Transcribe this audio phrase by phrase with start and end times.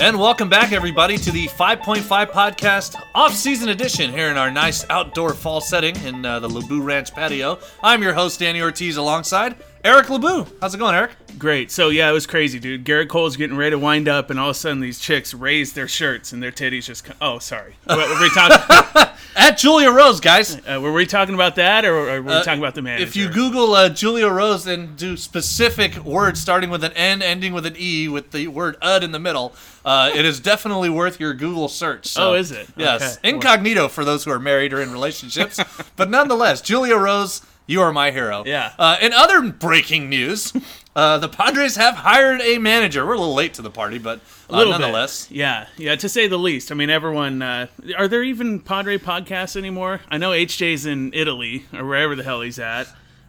[0.00, 2.02] And welcome back, everybody, to the 5.5
[2.32, 7.14] podcast off-season edition here in our nice outdoor fall setting in uh, the Lebu Ranch
[7.14, 7.60] patio.
[7.80, 9.54] I'm your host, Danny Ortiz, alongside
[9.84, 10.50] Eric Lebu.
[10.62, 11.10] How's it going, Eric?
[11.38, 11.70] Great.
[11.70, 12.84] So yeah, it was crazy, dude.
[12.86, 15.74] Gerrit Cole's getting ready to wind up, and all of a sudden these chicks raise
[15.74, 17.04] their shirts and their titties just.
[17.04, 17.74] co- Oh, sorry.
[17.84, 19.10] What, were we talking?
[19.36, 20.56] At Julia Rose, guys.
[20.66, 23.02] uh, were we talking about that, or, were we talking about the manager?
[23.04, 27.52] If you Google uh, Julia Rose and do specific words starting with an N, ending
[27.52, 29.52] with an E, with the word "ud" in the middle,
[29.84, 32.06] uh, it is definitely worth your Google search.
[32.06, 32.68] So, Oh, is it?
[32.76, 33.28] Yes, Okay.
[33.30, 35.60] incognito for those who are married or in relationships,
[35.96, 38.44] but nonetheless, Julia Rose, you are my hero.
[38.46, 38.72] Yeah.
[38.78, 40.52] Uh, in other breaking news,
[40.96, 43.06] uh, the Padres have hired a manager.
[43.06, 44.20] We're a little late to the party, but
[44.50, 45.26] uh, nonetheless.
[45.28, 45.36] bit.
[45.38, 45.96] Yeah, yeah.
[45.96, 46.70] To say the least.
[46.70, 47.42] I mean, everyone.
[47.42, 50.00] Uh, are there even Padre podcasts anymore?
[50.08, 52.86] I know HJ's in Italy or wherever the hell he's at.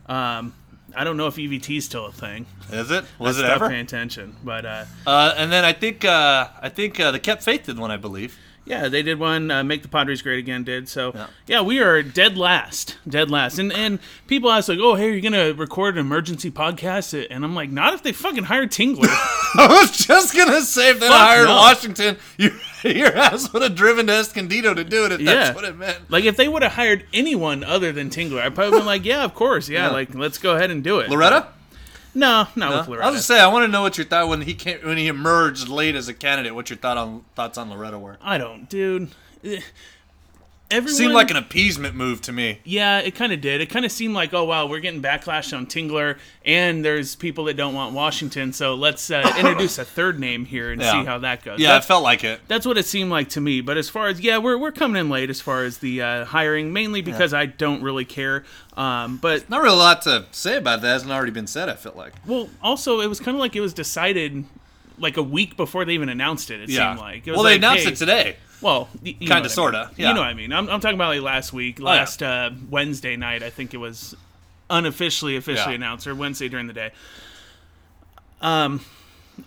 [0.08, 0.53] Um,
[0.97, 2.45] I don't know if EVT's still a thing.
[2.72, 3.03] Is it?
[3.19, 3.69] Was it Stop ever?
[3.69, 7.44] paying attention, but uh, Uh, and then I think uh, I think uh, the Kept
[7.44, 8.38] Faith did one, I believe.
[8.66, 9.52] Yeah, they did one.
[9.52, 11.11] Uh, Make the Padres Great Again did so.
[11.13, 11.27] Yeah.
[11.45, 11.61] Yeah.
[11.61, 13.59] we are dead last, dead last.
[13.59, 17.27] And and people ask like, oh, hey, you're you gonna record an emergency podcast?
[17.30, 19.05] And I'm like, not if they fucking hire Tingler.
[19.57, 21.55] I was just gonna say if they hired no.
[21.55, 22.52] Washington, you,
[22.83, 25.11] your ass would have driven to Escondido to do it.
[25.11, 25.33] If Yeah.
[25.35, 26.09] that's what it meant.
[26.09, 29.23] like if they would have hired anyone other than Tingler, I'd probably been like, yeah,
[29.23, 29.91] of course, yeah, Yeah.
[29.94, 31.09] like let's go ahead and do it.
[31.09, 31.50] Loretta?
[32.16, 32.77] No, not No?
[32.80, 33.05] with Loretta.
[33.05, 34.97] I was just say I want to know what your thought when he came when
[34.97, 36.55] he emerged late as a candidate.
[36.55, 38.17] What your thought on thoughts on Loretta were?
[38.22, 39.09] I don't, dude.
[40.71, 42.59] Everyone Seemed like an appeasement move to me.
[42.63, 43.61] Yeah, it kind of did.
[43.61, 47.44] It kind of seemed like, oh wow, we're getting backlash on Tingler, and there's people
[47.45, 50.91] that don't want Washington, so let's uh, introduce a third name here and Yeah.
[50.94, 51.59] see how that goes.
[51.59, 52.41] Yeah, That's- it felt like it.
[52.47, 53.62] That's what it seemed like to me.
[53.62, 56.25] But as far as yeah, we're, we're coming in late as far as the uh,
[56.25, 58.44] hiring, mainly because I don't really care.
[58.75, 60.88] Um, but Not really a lot to say about that.
[60.88, 61.69] Hasn't already been said.
[61.69, 62.13] I felt like.
[62.25, 64.45] well, also it was kind of like it was decided
[64.97, 66.59] like a week before they even announced it.
[66.61, 66.90] It Yeah.
[66.94, 67.28] seemed like.
[67.28, 68.38] It well, they announced hey- it today.
[68.66, 69.50] Well, y- you know Kinda, what I mean.
[69.50, 70.08] sorta, yeah.
[70.09, 70.52] You know what I mean.
[70.52, 71.86] I'm, I'm talking about like last week, yeah.
[71.86, 73.44] last uh, Wednesday night.
[73.44, 74.16] I think it was
[74.72, 75.76] unofficially officially Yeah.
[75.76, 76.92] announced, or Wednesday during the day.
[78.42, 78.81] Um,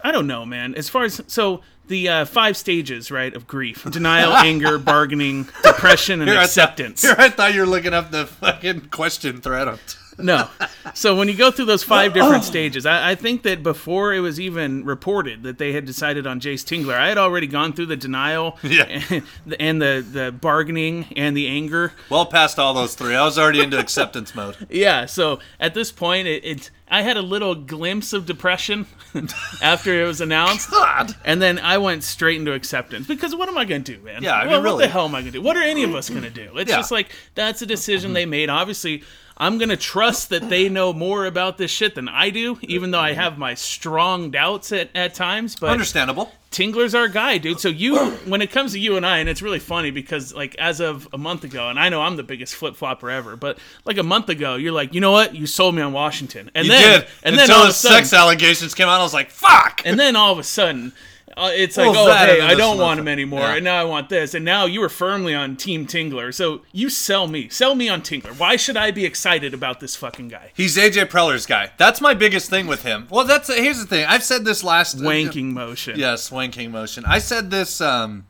[0.02, 0.74] I don't know, man.
[0.76, 6.20] As far as so the uh, five stages, right, of grief: denial, anger, bargaining, depression,
[6.20, 7.02] and Here I thought- acceptance.
[7.02, 9.78] Here I thought you were looking up the fucking question thread on.
[10.18, 10.48] No.
[10.94, 12.46] So when you go through those five different oh.
[12.46, 16.40] stages, I, I think that before it was even reported that they had decided on
[16.40, 18.84] Jayce Tingler, I had already gone through the denial Yeah.
[18.84, 21.92] and, the, and the, the bargaining and the anger.
[22.10, 23.14] Well past all those three.
[23.14, 24.56] I was already into acceptance mode.
[24.70, 28.86] Yeah, so at this point, it, it I had a little glimpse of depression
[29.62, 30.70] after it was announced.
[30.70, 31.14] God.
[31.24, 34.22] And then I went straight into acceptance because what am I going to do, man?
[34.22, 35.42] Yeah, I mean, Well, What the hell am I going to do?
[35.42, 36.56] What are any of us going to do?
[36.56, 36.76] It's Yeah.
[36.76, 38.14] just like that's a decision mm-hmm.
[38.14, 38.50] they made.
[38.50, 39.02] Obviously,
[39.40, 42.90] I'm going to trust that they know more about this shit than I do, even
[42.90, 45.54] though I have my strong doubts at, at times.
[45.54, 46.32] But Understandable.
[46.50, 47.60] Tingler's our guy, dude.
[47.60, 50.56] So you, when it comes to you and I, and it's really funny because like
[50.56, 53.58] as of a month ago, and I know I'm the biggest flip flopper ever, but
[53.84, 55.34] like a month ago, you're like, you know what?
[55.36, 57.08] You sold me on Washington, and You then did.
[57.22, 60.00] and Until then all the sudden, sex allegations came out, I was like, "Fuck." and
[60.00, 60.92] then all of a sudden.
[61.38, 63.54] Uh, it's Well, like, oh, hey, I don't want him anymore, Yeah.
[63.54, 66.34] and now I want this, and now you were firmly on Team Tingler.
[66.34, 68.36] So you sell me, sell me on Tingler.
[68.38, 70.50] Why should I be excited about this fucking guy?
[70.54, 71.70] He's AJ Preller's guy.
[71.76, 73.06] That's my biggest thing with him.
[73.08, 74.04] Well, that's here's the thing.
[74.06, 75.98] I've said this last Wanking motion.
[75.98, 77.04] Yes, wanking motion.
[77.06, 78.26] I said this um,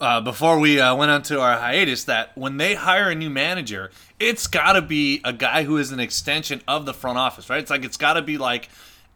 [0.00, 3.30] uh, before we uh, went on to our hiatus that when they hire a new
[3.30, 7.48] manager, it's got to be a guy who is an extension of the front office,
[7.48, 7.60] right?
[7.60, 8.68] It's like it's got to be like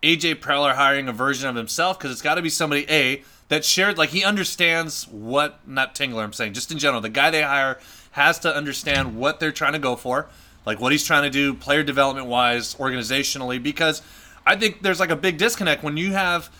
[0.07, 3.65] AJ Preller hiring a version of himself because it's got to be somebody a that
[3.65, 6.23] shared like he understands what not Tingler.
[6.23, 7.79] I'm saying just in general, the guy they hire
[8.13, 10.29] has to understand what they're trying to go for,
[10.65, 14.03] like what he's trying to do, player development wise, organizationally, because.
[14.49, 16.51] I think there's like a big disconnect when you have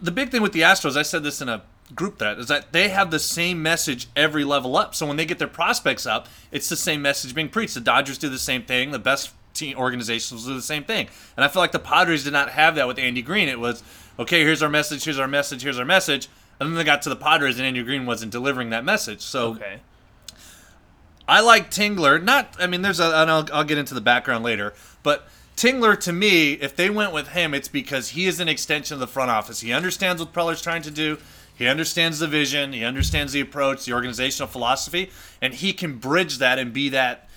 [0.00, 1.62] the big thing with the Astros, I said this in a
[1.94, 4.94] group that is that they have the same message every level up.
[4.94, 7.74] So when they get their prospects up, it's the same message being preached.
[7.74, 8.90] The Dodgers do the same thing.
[8.90, 11.08] The best team organizations do the same thing.
[11.36, 13.48] And I feel like the Padres did not have that with Andy Green.
[13.48, 13.82] It was,
[14.18, 16.28] okay, here's our message, here's our message, here's our message.
[16.60, 19.20] And then they got to the Padres and Andy Green wasn't delivering that message.
[19.20, 19.80] So Okay.
[21.28, 22.22] I like Tingler.
[22.22, 24.72] Not, I mean, there's a, and I'll, I'll get into the background later,
[25.02, 28.94] but Tingler to me, if they went with him, it's because he is an extension
[28.94, 29.60] of the front office.
[29.60, 31.18] He understands what Preller's trying to do.
[31.54, 35.10] He understands the vision, he understands the approach, the organizational philosophy,
[35.42, 37.27] and he can bridge that and be that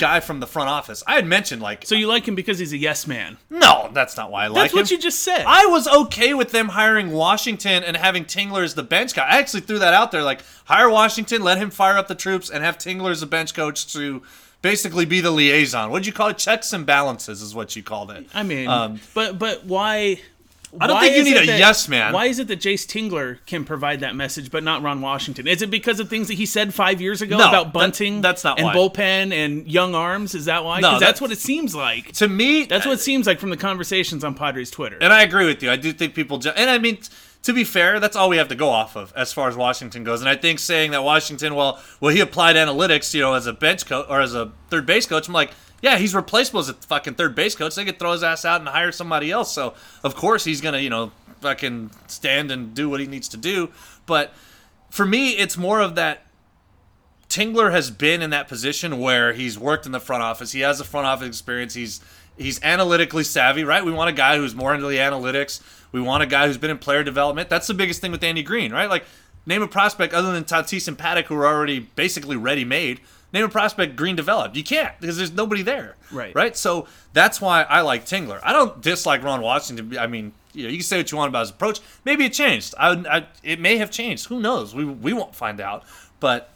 [0.00, 1.04] guy from the front office.
[1.06, 3.36] I had mentioned like So you like him because he's a yes man.
[3.48, 4.62] no, that's not why I like him.
[4.62, 5.44] That's what you just said.
[5.46, 9.26] I was okay with them hiring Washington and having Tingler as the bench guy.
[9.28, 12.50] I actually threw that out there, like hire Washington, let him fire up the troops,
[12.50, 14.22] and have Tingler as the bench coach to
[14.62, 15.90] basically be the liaison.
[15.90, 16.38] What'd you call it?
[16.38, 18.26] Checks and balances is what you called it.
[18.34, 20.20] I mean, Um, but but why?
[20.78, 22.12] I don't why think you need a that- yes man.
[22.12, 25.48] Why is it that Jayce Tingler can provide that message, but not Ron Washington?
[25.48, 28.20] Is it because of things that he said five years ago No, about that- bunting?
[28.20, 28.74] that's not and why.
[28.74, 30.34] bullpen and young arms.
[30.34, 30.80] Is that why?
[30.80, 32.12] No, that's- that's what it seems like.
[32.12, 34.98] To me, That's what uh, it seems like from the conversations on Padres Twitter.
[35.00, 35.70] And I agree with you.
[35.70, 37.08] I do think people, ju- and I mean, t-
[37.42, 40.04] to be fair, that's all we have to go off of as far as Washington
[40.04, 40.20] goes.
[40.20, 43.52] And I think saying that Washington, well, well, he applied analytics, you know, as a
[43.54, 45.26] bench coach or as a third base coach.
[45.26, 45.50] I'm like,
[45.82, 47.74] yeah, he's replaceable as a fucking third base coach.
[47.74, 49.52] They could throw his ass out and hire somebody else.
[49.52, 49.74] So
[50.04, 53.70] of course he's gonna, you know, fucking stand and do what he needs to do.
[54.06, 54.32] But
[54.90, 56.26] for me, it's more of that
[57.28, 60.50] Tingler has been in that position where he's worked in the front office.
[60.50, 61.74] He has the front office experience.
[61.74, 62.00] He's
[62.36, 63.84] he's analytically savvy, right?
[63.84, 65.62] We want a guy who's more into the analytics.
[65.92, 67.48] We want a guy who's been in player development.
[67.48, 68.90] That's the biggest thing with Andy Green, right?
[68.90, 69.04] Like
[69.46, 73.00] name a prospect other than Tatis and Paddock who are already basically ready made.
[73.32, 74.56] Name a prospect Green developed.
[74.56, 75.96] You can't because there's nobody there.
[76.10, 76.34] Right.
[76.34, 76.56] Right.
[76.56, 78.40] So that's why I like Tingler.
[78.42, 79.96] I don't dislike Ron Washington.
[79.98, 81.80] I mean, you know, you can say what you want about his approach.
[82.04, 82.74] Maybe it changed.
[82.78, 84.26] I, I it may have changed.
[84.26, 84.74] Who knows?
[84.74, 85.84] We we won't find out.
[86.18, 86.50] But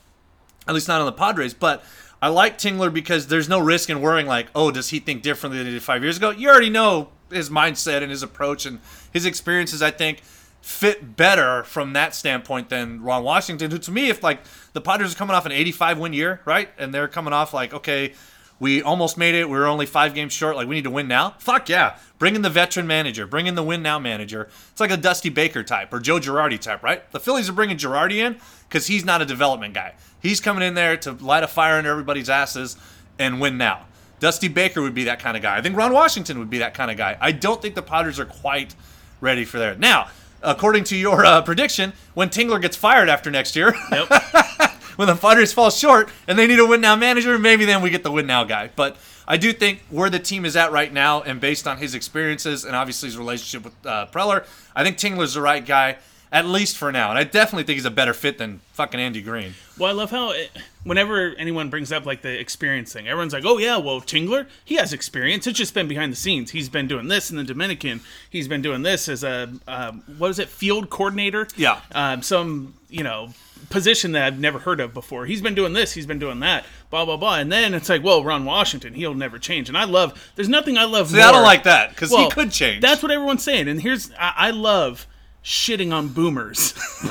[0.67, 1.55] at least not on the Padres.
[1.55, 1.85] But
[2.21, 5.59] I like Tingler because there's no risk in worrying like, oh, does he think differently
[5.59, 6.31] than he did five years ago?
[6.31, 8.81] You already know his mindset and his approach and
[9.13, 9.83] his experiences.
[9.83, 10.23] I think
[10.65, 14.41] fit better from that standpoint than Ron Washington, who to me, if like
[14.73, 17.75] the Padres are coming off an 85 win year, right, and they're coming off like,
[17.75, 18.15] okay,
[18.59, 19.51] we almost made it.
[19.51, 20.57] We are only five games short.
[20.57, 21.35] Like we need to win now.
[21.39, 21.99] Fuck yeah!
[22.19, 23.27] Bring in the veteran manager.
[23.27, 24.49] Bring in the win now manager.
[24.71, 27.11] It's like a Dusty Baker type or Joe Girardi type, right?
[27.13, 29.95] The Phillies are bringing Girardi in because he's not a development guy.
[30.19, 32.79] He's coming in there to light a fire under everybody's asses
[33.19, 33.85] and win now.
[34.19, 35.59] Dusty Baker would be that kind of guy.
[35.59, 37.19] I think Ron Washington would be that kind of guy.
[37.21, 38.75] I don't think the Padres are quite
[39.21, 39.79] ready for that.
[39.79, 40.09] Now,
[40.45, 44.09] according to your uh, prediction, when Tingler gets fired after next year, Yep.
[44.97, 47.91] when the Padres fall short and they need a win now manager, maybe then we
[47.91, 48.71] get the win now guy.
[48.77, 48.97] But
[49.27, 52.65] I do think where the team is at right now, and based on his experiences
[52.65, 54.47] and obviously his relationship with uh, Preller,
[54.77, 55.97] I think Tingler's the right guy,
[56.35, 57.11] at least for now.
[57.11, 59.55] And I definitely think he's a better fit than fucking Andy Green.
[59.79, 60.51] Well, I love how it,
[60.83, 64.75] whenever anyone brings up like the experience thing, everyone's like, "Oh yeah, well Tingler, he
[64.75, 65.47] has experience.
[65.47, 66.51] It's just been behind the scenes.
[66.51, 68.01] He's been doing this in the Dominican.
[68.29, 71.47] He's been doing this as a um, what is it, field coordinator?
[71.57, 71.81] Yeah.
[71.93, 73.29] um, some you know
[73.71, 75.27] position that I've never heard of before.
[75.27, 75.93] He's been doing this.
[75.93, 76.67] He's been doing that.
[76.91, 77.37] Blah blah blah.
[77.37, 79.69] And then it's like, well, Ron Washington, he'll never change.
[79.69, 80.33] And I love.
[80.35, 81.11] There's nothing I love.
[81.11, 82.83] See, I don't like that because Well, he could change.
[82.83, 83.69] That's what everyone's saying.
[83.69, 85.07] And here's I, I love
[85.45, 86.75] shitting on boomers.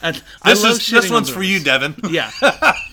[0.00, 0.12] I
[0.44, 1.96] this is this on one's for you, Devin.
[2.10, 2.30] Yeah,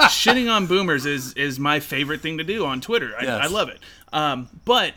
[0.10, 3.14] shitting on boomers is is my favorite thing to do on Twitter.
[3.20, 3.44] I, Yes.
[3.44, 3.80] I love it.
[4.12, 4.94] Um, but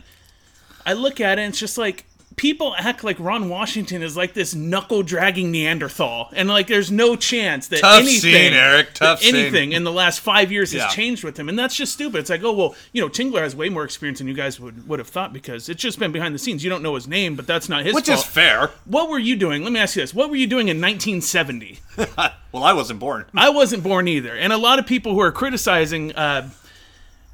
[0.85, 2.05] I look at it, and it's just like
[2.39, 7.15] people act like Ron Washington is like this knuckle dragging Neanderthal, and like there's no
[7.17, 9.35] chance that Tough anything, scene, Eric, tough that scene.
[9.35, 10.87] anything in the last five years has Yeah.
[10.87, 12.19] changed with him, and that's just stupid.
[12.19, 14.87] It's like, oh well, you know, Tingler has way more experience than you guys would
[14.87, 16.63] would have thought because it's just been behind the scenes.
[16.63, 18.19] You don't know his name, but that's not his Which fault.
[18.19, 18.71] is fair.
[18.85, 19.63] what were you doing?
[19.63, 21.79] Let me ask you this: What were you doing in 1970?
[22.51, 23.25] Well, I wasn't born.
[23.35, 24.35] I wasn't born either.
[24.35, 26.49] And a lot of people who are criticizing uh,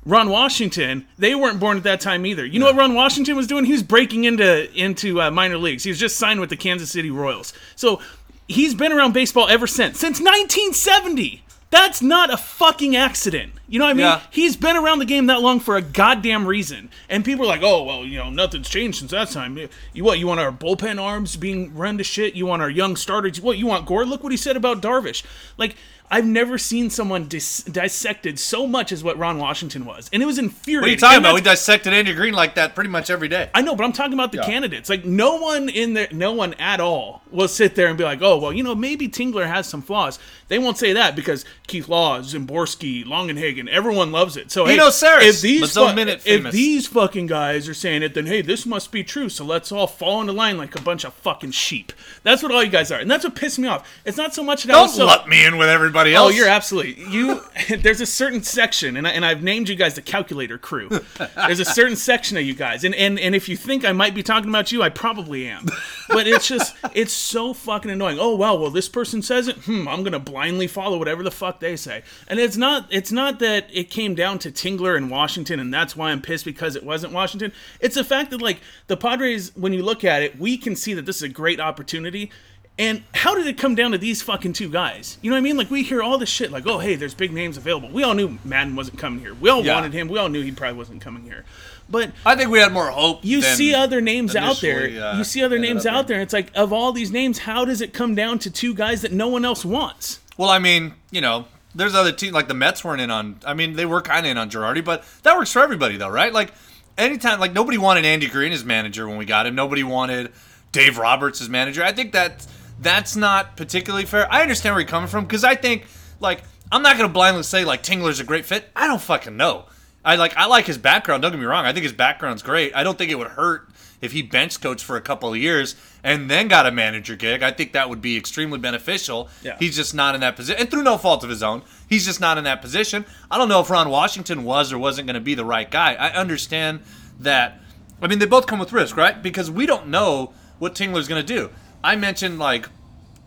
[0.06, 2.46] Ron Washington, they weren't born at that time either.
[2.46, 3.66] You know what Ron Washington was doing?
[3.66, 5.84] He was breaking into into uh, minor leagues.
[5.84, 7.54] He was just signed with the Kansas City Royals.
[7.76, 8.02] So
[8.48, 11.42] he's been around baseball ever since, since 1970.
[11.72, 13.52] That's not a fucking accident.
[13.68, 14.06] You know what I mean?
[14.06, 14.22] Yeah.
[14.30, 16.90] He's been around the game that long for a goddamn reason.
[17.10, 19.58] And people are like, oh, well, you know, nothing's changed since that time.
[19.92, 20.20] You what?
[20.20, 22.36] You want our bullpen arms being run to shit?
[22.36, 23.42] You want our young starters?
[23.42, 23.58] What?
[23.58, 24.06] You want Gore?
[24.06, 25.24] Look what he said about Darvish.
[25.58, 25.76] Like,
[26.10, 30.10] I've never seen someone dis- dissected so much as what Ron Washington was.
[30.14, 30.82] And it was infuriating.
[30.82, 31.34] What are you talking about?
[31.34, 33.50] We dissected Andy Green like that pretty much every day.
[33.56, 34.88] I know, but I'm talking about the candidates.
[34.88, 38.22] Like no one in there, no one at all will sit there and be like,
[38.22, 41.90] "Oh, well, you know, maybe Tingler has some flaws." They won't say that because Keith
[41.90, 44.52] Law, Szymborski, Longenhagen, everyone loves it.
[44.52, 48.28] So hey, knows Sarris, if these fu- if these fucking guys are saying it, then
[48.28, 49.28] hey, this must be true.
[49.28, 51.92] So let's all fall into line like a bunch of fucking sheep.
[52.22, 53.90] That's what all you guys are, and that's what pissed me off.
[54.06, 56.28] It's not so much that I Don't was so, lump me in with everybody Oh,
[56.28, 56.36] else.
[56.36, 57.42] you're absolutely you.
[57.78, 60.90] There's a certain section, and I, and I've named you guys the calculator crew.
[61.36, 64.14] There's a certain section of you guys, and and and if you think I might
[64.14, 65.68] be talking about you, I probably am.
[66.10, 68.18] But it's just it's so fucking annoying.
[68.20, 69.56] Oh well, well this person says it.
[69.58, 72.04] Hmm, I'm gonna blindly follow whatever the fuck they say.
[72.28, 75.96] And it's not it's not that it came down to Tingler and Washington, and that's
[75.96, 77.52] why I'm pissed because it wasn't Washington.
[77.80, 80.94] It's the fact that like the Padres, when you look at it, we can see
[80.94, 82.32] that this is a great opportunity
[82.78, 85.18] And how did it come down to these fucking two guys?
[85.22, 85.56] You know what I mean?
[85.56, 87.88] Like we hear all this shit, like, oh hey, there's big names available.
[87.90, 89.34] We all knew Maddon wasn't coming here.
[89.34, 89.76] We all Yeah.
[89.76, 90.10] wanted him.
[90.10, 91.46] We all knew he probably wasn't coming here.
[91.90, 93.20] But I think we had more hope.
[93.24, 95.04] you see other names out there.
[95.04, 96.20] uh, you see other names out there.
[96.20, 99.12] It's like of all these names, how does it come down to two guys that
[99.14, 100.20] no one else wants?
[100.36, 103.38] Well, I mean, you know, there's other teams like the Mets weren't in on.
[103.46, 106.10] I mean, they were kind of in on Girardi, but that works for everybody, though,
[106.10, 106.34] right?
[106.34, 106.52] Like,
[106.98, 109.56] anytime, like nobody wanted Andy Green as manager when we got him.
[109.56, 110.34] Nobody wanted
[110.74, 111.84] Dave Roberts as manager.
[111.84, 112.46] I think that
[112.80, 114.32] that's not particularly fair.
[114.32, 115.86] I understand where you're coming from because I think,
[116.20, 118.70] like, I'm not gonna blindly say like Tingler's a great fit.
[118.76, 119.66] I don't fucking know.
[120.04, 121.24] I like I like his background.
[121.24, 121.66] Don't get me wrong.
[121.66, 122.76] I think his background's great.
[122.76, 123.70] I don't think it would hurt
[124.02, 127.42] if he bench coached for a couple of years and then got a manager gig.
[127.42, 129.30] I think that would be extremely beneficial.
[129.42, 129.58] Yeah.
[129.58, 132.20] He's just not in that position, and through no fault of his own, he's just
[132.20, 133.06] not in that position.
[133.32, 135.96] I don't know if Ron Washington was or wasn't going to be the right guy.
[135.96, 136.82] I understand
[137.20, 137.60] that.
[138.02, 139.22] I mean, they both come with risk, right?
[139.22, 141.50] Because we don't know what Tingler's going to do.
[141.86, 142.68] I mentioned like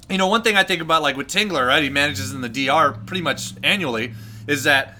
[0.09, 1.83] you know, one thing I think about, like with Tingler, right?
[1.83, 4.15] He manages in the DR pretty much annually,
[4.47, 4.97] is that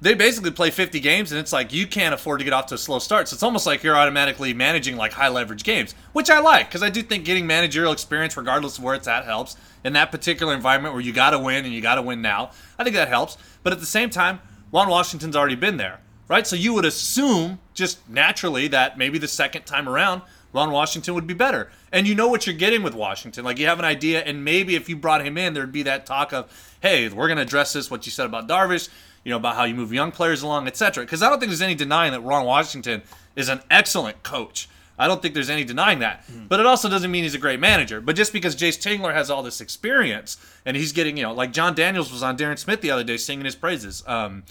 [0.00, 2.76] they basically play 50 games, and it's like you can't afford to get off to
[2.76, 3.26] a slow start.
[3.26, 6.84] So it's almost like you're automatically managing like high leverage games, which I like because
[6.84, 10.54] I do think getting managerial experience, regardless of where it's at, helps in that particular
[10.54, 12.52] environment where you got to win and you got to win now.
[12.78, 13.38] I think that helps.
[13.64, 14.38] But at the same time,
[14.70, 16.46] Juan Washington's already been there, right?
[16.46, 21.26] So you would assume just naturally that maybe the second time around, Ron Washington would
[21.26, 21.70] be better.
[21.92, 23.44] And you know what you're getting with Washington.
[23.44, 26.06] Like you have an idea, and maybe if you brought him in, there'd be that
[26.06, 28.88] talk of, hey, we're going to address this, what you said about Darvish,
[29.24, 31.04] you know, about how you move young players along, etc.
[31.04, 33.02] Because I don't think there's any denying that Ron Washington
[33.36, 34.68] is an excellent coach.
[34.98, 36.24] I don't think there's any denying that.
[36.48, 38.00] But it also doesn't mean he's a great manager.
[38.00, 41.52] But just because Jayce Tingler has all this experience and he's getting, you know, like
[41.52, 44.02] Jon Daniels was on Darren Smith the other day singing his praises.
[44.06, 44.42] Um,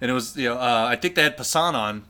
[0.00, 2.04] and it was, you know, uh, I think they had Passan on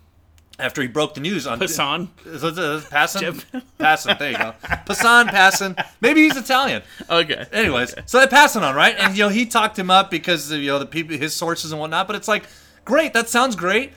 [0.59, 2.11] after he broke the news on Hassan.
[2.25, 3.45] Is it- is it Passan?
[3.79, 4.55] Passan, there you go.
[4.63, 5.87] Passan, Passan.
[6.01, 6.83] Maybe he's Italian.
[7.11, 7.45] Okay.
[7.53, 8.95] Anyways, so they passing on, right?
[8.99, 11.73] And you know, he talked him up because of, you know the people, his sources
[11.73, 12.07] and whatnot.
[12.07, 12.45] But it's like,
[12.85, 13.93] great, that sounds great.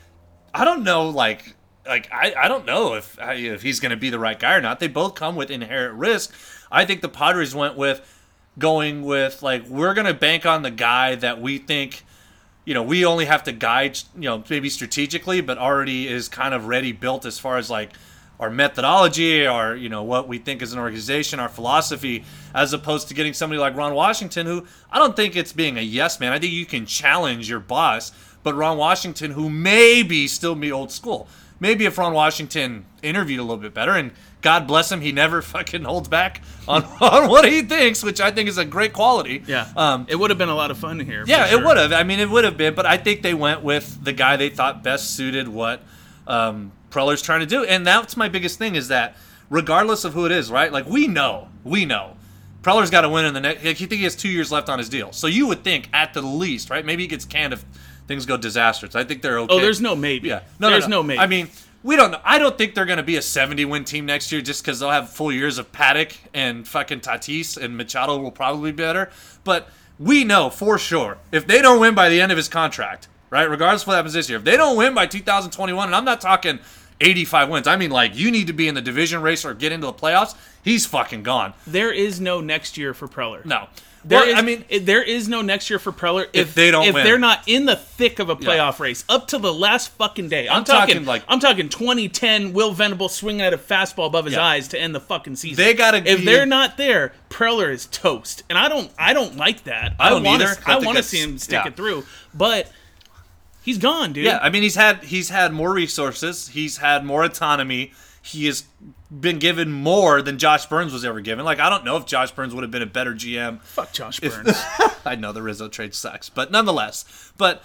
[0.54, 1.56] I don't know, like,
[1.88, 4.62] like I, I don't know if if he's going to be the right guy or
[4.62, 4.80] not.
[4.80, 6.34] They both come with inherent risk.
[6.72, 8.01] I think the Padres went with
[8.58, 12.04] going with like we're going to bank on the guy that we think.
[12.66, 16.54] You know, we only have to guide, you know, maybe strategically, but already is kind
[16.54, 17.92] of ready built as far as like
[18.39, 22.24] our methodology, our you know what we think as an organization, our philosophy,
[22.56, 25.82] as opposed to getting somebody like Ron Washington, who I don't think it's being a
[25.82, 26.32] yes man.
[26.32, 28.12] I think you can challenge your boss,
[28.44, 31.28] but Ron Washington, who maybe still be old school,
[31.60, 34.12] maybe if Ron Washington interviewed a little bit better, and
[34.42, 38.32] God bless him, he never fucking holds back on, on what he thinks, which I
[38.32, 39.44] think is a great quality.
[39.48, 39.68] Yeah.
[39.75, 41.24] Um, it would have been a lot of fun here.
[41.28, 41.60] yeah, sure.
[41.60, 41.94] it would have.
[41.94, 44.50] I mean, it would have been, but I think they went with the guy they
[44.50, 45.84] thought best suited what
[46.28, 49.16] um, Preller's trying to do, and that's my biggest thing is that
[49.50, 50.72] regardless of who it is, right?
[50.72, 52.16] Like we know, we know,
[52.62, 53.63] Preller's got to win in the next.
[53.63, 55.89] Like, you think he has two years left on his deal, so you would think
[55.94, 56.86] at the least, right?
[56.86, 57.66] Maybe he gets canned if
[58.10, 58.96] things go disastrous.
[58.96, 59.54] I think they're oh, okay.
[59.54, 60.30] Oh, there's no maybe.
[60.30, 61.20] Yeah, no, there's no, maybe.
[61.20, 61.48] I mean,
[61.84, 62.20] we don't know.
[62.25, 64.80] I don't think they're going to be a 70 win team next year just because
[64.80, 69.12] they'll have full years of Paddock and fucking Tatis and Machado will probably be better.
[69.44, 73.08] But we know for sure if they don't win by the end of his contract,
[73.30, 73.48] right?
[73.48, 76.20] Regardless of what happens this year, if they don't win by 2021, and I'm not
[76.20, 76.58] talking
[77.00, 79.72] 85 wins, I mean like you need to be in the division race or get
[79.72, 80.36] into the playoffs.
[80.63, 81.54] He's fucking gone.
[81.68, 83.46] there is no next year for Preller.
[83.46, 83.68] No.
[84.06, 86.86] There Well, is- I mean, there is no next year for Preller if, they don't
[86.86, 87.03] if win.
[87.03, 90.48] they're not in the thick of a playoff race up to the last fucking day.
[90.48, 94.24] I'm, I'm talking, talking, like- I'm talking 2010 Will Venable swinging at a fastball above
[94.25, 94.44] his Yeah.
[94.46, 95.63] eyes to end the fucking season.
[95.63, 99.36] They gotta if be- they're not there, Preller is toast, and I don't I don't
[99.36, 99.96] like that.
[100.00, 100.56] I don't either.
[100.65, 101.68] I I want to see him stick yeah.
[101.68, 102.72] it through, but
[103.62, 104.25] he's gone, dude.
[104.25, 107.91] Yeah, I mean he's had he's had more resources, he's had more autonomy.
[108.21, 108.63] He has
[109.09, 111.45] been given more than Josh Byrnes was ever given.
[111.45, 113.61] Like I don't know if Josh Byrnes would have been a better GM.
[113.61, 114.61] Fuck Josh Byrnes.
[115.05, 117.63] I know the Rizzo trade sucks, but nonetheless, but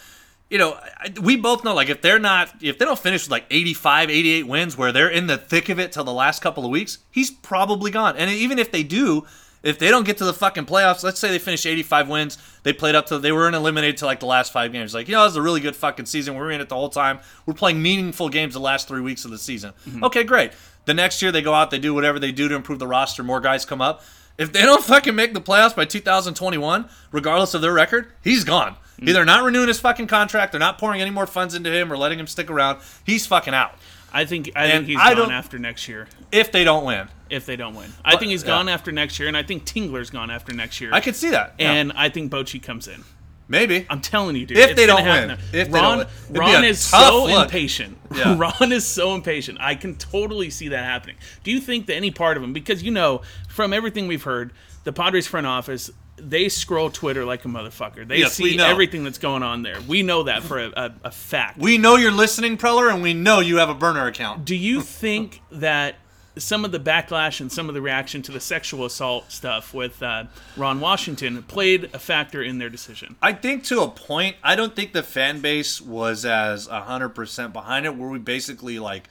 [0.51, 3.31] you know, I- we both know like if they're not if they don't finish with
[3.33, 6.65] like 85, 88 wins where they're in the thick of it till the last couple
[6.65, 8.17] of weeks, he's probably gone.
[8.17, 9.27] And even if they do,
[9.65, 12.73] if they don't get to the fucking playoffs, let's say they finish 85 wins, they
[12.73, 14.95] played up to they weren't eliminated to like the last 5 games.
[14.95, 16.35] Like, you know, it was a really good fucking season.
[16.35, 17.19] We were in it the whole time.
[17.47, 19.73] We're playing meaningful games the last 3 weeks of the season.
[19.89, 20.05] Mm-hmm.
[20.05, 20.53] Okay, great.
[20.85, 23.25] The next year they go out, they do whatever they do to improve the roster,
[23.25, 24.03] more guys come up.
[24.37, 28.77] If they don't fucking make the playoffs by 2021, regardless of their record, he's gone.
[29.01, 29.09] Mm.
[29.09, 31.97] Either not renewing his fucking contract, they're not pouring any more funds into him, or
[31.97, 32.81] letting him stick around.
[33.05, 33.75] He's fucking out.
[34.13, 37.09] I think I And think he's I gone after next year If they don't win,
[37.35, 37.91] if they don't win.
[38.05, 38.49] I think he's yeah.
[38.49, 40.91] gone after next year, and I think Tingler's gone after next year.
[40.93, 41.55] I could see that.
[41.59, 41.73] Yeah.
[41.73, 43.05] and I think Bochy comes in.
[43.49, 43.87] maybe.
[43.91, 44.57] I'm telling you, dude.
[44.59, 45.39] If they don't win.
[45.53, 46.41] If they Ron, don't win.
[46.41, 47.45] Ron is so look.
[47.45, 47.99] impatient.
[48.15, 48.37] Yeah.
[48.39, 49.59] Ron is so impatient.
[49.61, 51.17] I can totally see that happening.
[51.43, 54.53] Do you think that any part of him, because you know from everything we've heard,
[54.85, 55.91] the Padres front office.
[56.17, 58.07] They scroll Twitter like a motherfucker.
[58.07, 59.81] They Yes, see everything that's going on there.
[59.89, 61.59] We know that for a, a, a fact.
[61.59, 64.45] We know you're listening, Preller, and we know you have a burner account.
[64.45, 65.97] Do you think that
[66.37, 70.03] some of the backlash and some of the reaction to the sexual assault stuff with
[70.03, 70.25] uh,
[70.57, 73.17] Ron Washington played a factor in their decision?
[73.23, 77.87] I think to a point, I don't think the fan base was as 100% behind
[77.87, 79.09] it, where we basically like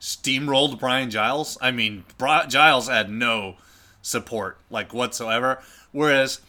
[0.00, 1.56] steamrolled Brian Giles.
[1.60, 2.04] I mean,
[2.48, 3.56] Giles had no
[4.02, 5.62] support, like whatsoever.
[5.92, 6.40] Whereas,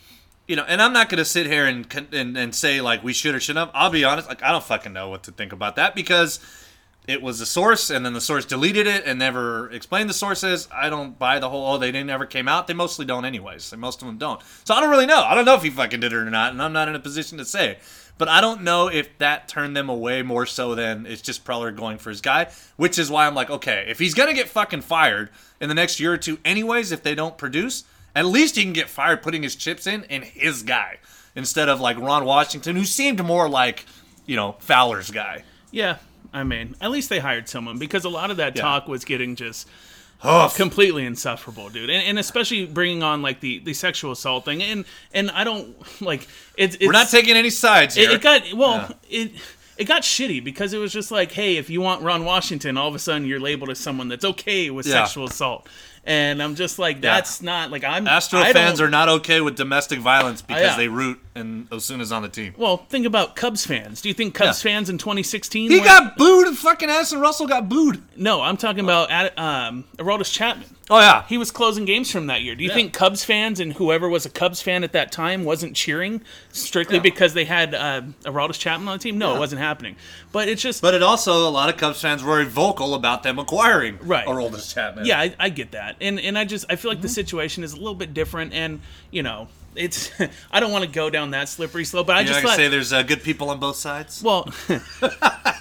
[0.48, 3.14] you know, and I'm not going to sit here and, and and say like we
[3.14, 3.76] should or shouldn't have.
[3.76, 6.40] I'll be honest, like I don't fucking know what to think about that because
[7.08, 10.68] it was the source and then the source deleted it and never explained the sources.
[10.72, 12.68] I don't buy the whole oh they didn't ever came out.
[12.68, 13.72] They mostly don't anyways.
[13.72, 14.42] And most of them don't.
[14.66, 15.24] So I don't really know.
[15.24, 17.00] I don't know if he fucking did it or not, and I'm not in a
[17.00, 17.78] position to say.
[18.18, 21.76] But I don't know if that turned them away more so than it's just Preller
[21.76, 24.82] going for his guy, which is why I'm like, okay, if he's gonna get fucking
[24.82, 25.30] fired
[25.62, 27.84] in the next year or two, anyways, if they don't produce,
[28.16, 30.98] at least he can get fired putting his chips in and his guy
[31.36, 33.86] instead of like Ron Washington, who seemed more like,
[34.26, 35.44] you know, Fowler's guy.
[35.70, 35.98] Yeah,
[36.34, 38.62] I mean, at least they hired someone because a lot of that Yeah.
[38.62, 39.68] talk was getting just
[40.24, 41.92] Oh, completely insufferable, dude.
[41.92, 44.64] And, and especially bringing on like the, the sexual assault thing.
[44.64, 46.76] And and I don't like it's.
[46.76, 48.12] it's we're not taking any sides it, here.
[48.18, 49.34] it got well it
[49.78, 52.88] it got shitty because it was just like hey if you want ron washington all
[52.88, 55.04] of a sudden you're labeled as someone that's okay with Yeah.
[55.06, 55.70] sexual assault
[56.08, 59.56] and i'm just like that's not like i'm Astro I fans are not okay with
[59.56, 60.78] domestic violence because yeah.
[60.78, 62.56] they root and Osuna's on the team.
[62.58, 64.72] well think about cubs fans do you think cubs Yeah.
[64.72, 66.48] fans in 2016 He were- got booed.
[66.48, 68.02] and Fucking Addison Russell got booed.
[68.16, 72.28] no i'm talking about Ad- um Aroldis chapman Oh yeah, he was closing games from
[72.28, 72.56] that year.
[72.56, 75.76] Do you think Cubs fans and whoever was a Cubs fan at that time wasn't
[75.76, 76.22] cheering
[76.54, 77.02] strictly Yeah.
[77.02, 79.18] because they had uh, Aroldis Chapman on the team?
[79.18, 79.98] No, it wasn't happening.
[80.32, 83.38] But it's just but it also a lot of Cubs fans were vocal about them
[83.38, 84.26] acquiring Right.
[84.26, 85.06] Aroldis Chapman.
[85.06, 87.02] Yeah, I, I get that, and and I just I feel like Mm-hmm.
[87.04, 88.80] the situation is a little bit different, and
[89.12, 90.10] you know, it's
[90.52, 92.56] I don't want to go down that slippery slope, but I You're just not thought,
[92.56, 94.24] say there's uh, good people on both sides.
[94.24, 95.54] well, I,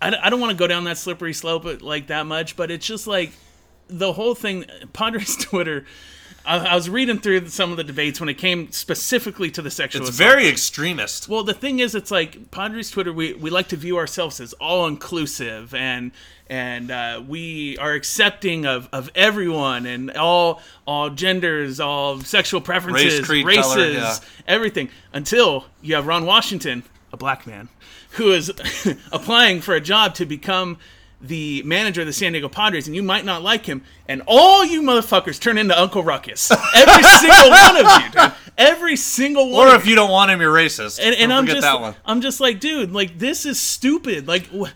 [0.00, 3.06] I don't want to go down that slippery slope like that much, but it's just
[3.08, 3.32] like
[3.98, 4.64] the whole thing.
[4.92, 5.84] Padres Twitter.
[6.44, 9.70] I, I was reading through some of the debates when it came specifically to the
[9.70, 10.02] sexual.
[10.02, 11.28] it's assault very extremist.
[11.28, 13.12] well, the thing is, it's like Padres Twitter.
[13.12, 16.10] We, we like to view ourselves as all inclusive and
[16.48, 23.20] and uh, we are accepting of, of everyone and all all genders, all sexual preferences,
[23.20, 24.16] Race, creed, races, color, yeah.
[24.46, 24.90] everything.
[25.12, 27.68] Until you have Ron Washington, a black man,
[28.12, 28.50] who is
[29.12, 30.76] applying for a job to become
[31.22, 34.64] the manager of the San Diego Padres, and you might not like him, and all
[34.64, 36.50] you motherfuckers turn into Uncle Ruckus.
[36.50, 38.32] Every single one of you, dude.
[38.58, 39.68] Every single one.
[39.68, 40.98] or if you don't want him, you're racist.
[41.00, 41.94] and, and I'm just that one.
[42.04, 44.26] I'm just like, dude, like this is stupid.
[44.28, 44.68] Like, wh-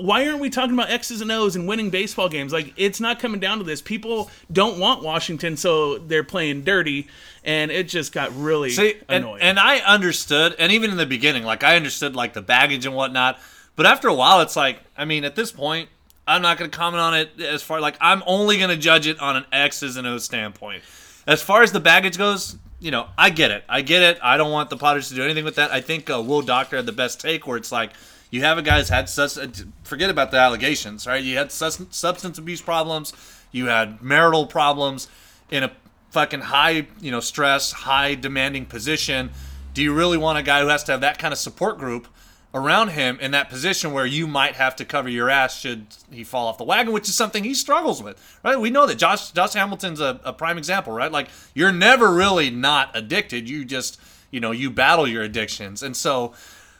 [0.00, 2.52] why aren't we talking about X's and O's and winning baseball games?
[2.52, 3.80] Like, it's not coming down to this.
[3.80, 7.06] People don't want Washington, so they're playing dirty,
[7.44, 11.44] and it just got really See, and, and I understood, and even in the beginning,
[11.44, 13.38] like I understood like the baggage and whatnot.
[13.76, 15.88] But after a while, it's like, I mean, at this point,
[16.26, 19.06] I'm not going to comment on it as far like I'm only going to judge
[19.06, 20.82] it on an X's and O's standpoint.
[21.26, 23.64] As far as the baggage goes, you know, I get it.
[23.68, 24.18] I get it.
[24.22, 25.70] I don't want the Potters to do anything with that.
[25.70, 27.92] I think uh, Will Doctor had the best take where it's like,
[28.30, 29.38] you have a guy who's had such.
[29.84, 31.22] Forget about the allegations, right?
[31.22, 33.12] You had sus- substance abuse problems.
[33.52, 35.08] You had marital problems
[35.50, 35.72] in a
[36.10, 39.30] fucking high, you know, stress, high demanding position.
[39.72, 42.08] Do you really want a guy who has to have that kind of support group
[42.54, 46.22] around him in that position where you might have to cover your ass should he
[46.22, 48.58] fall off the wagon, which is something he struggles with, right?
[48.58, 51.10] We know that Josh Josh Hamilton's a, a prime example, right?
[51.10, 53.48] Like you're never really not addicted.
[53.48, 56.32] You just, you know, you battle your addictions, and so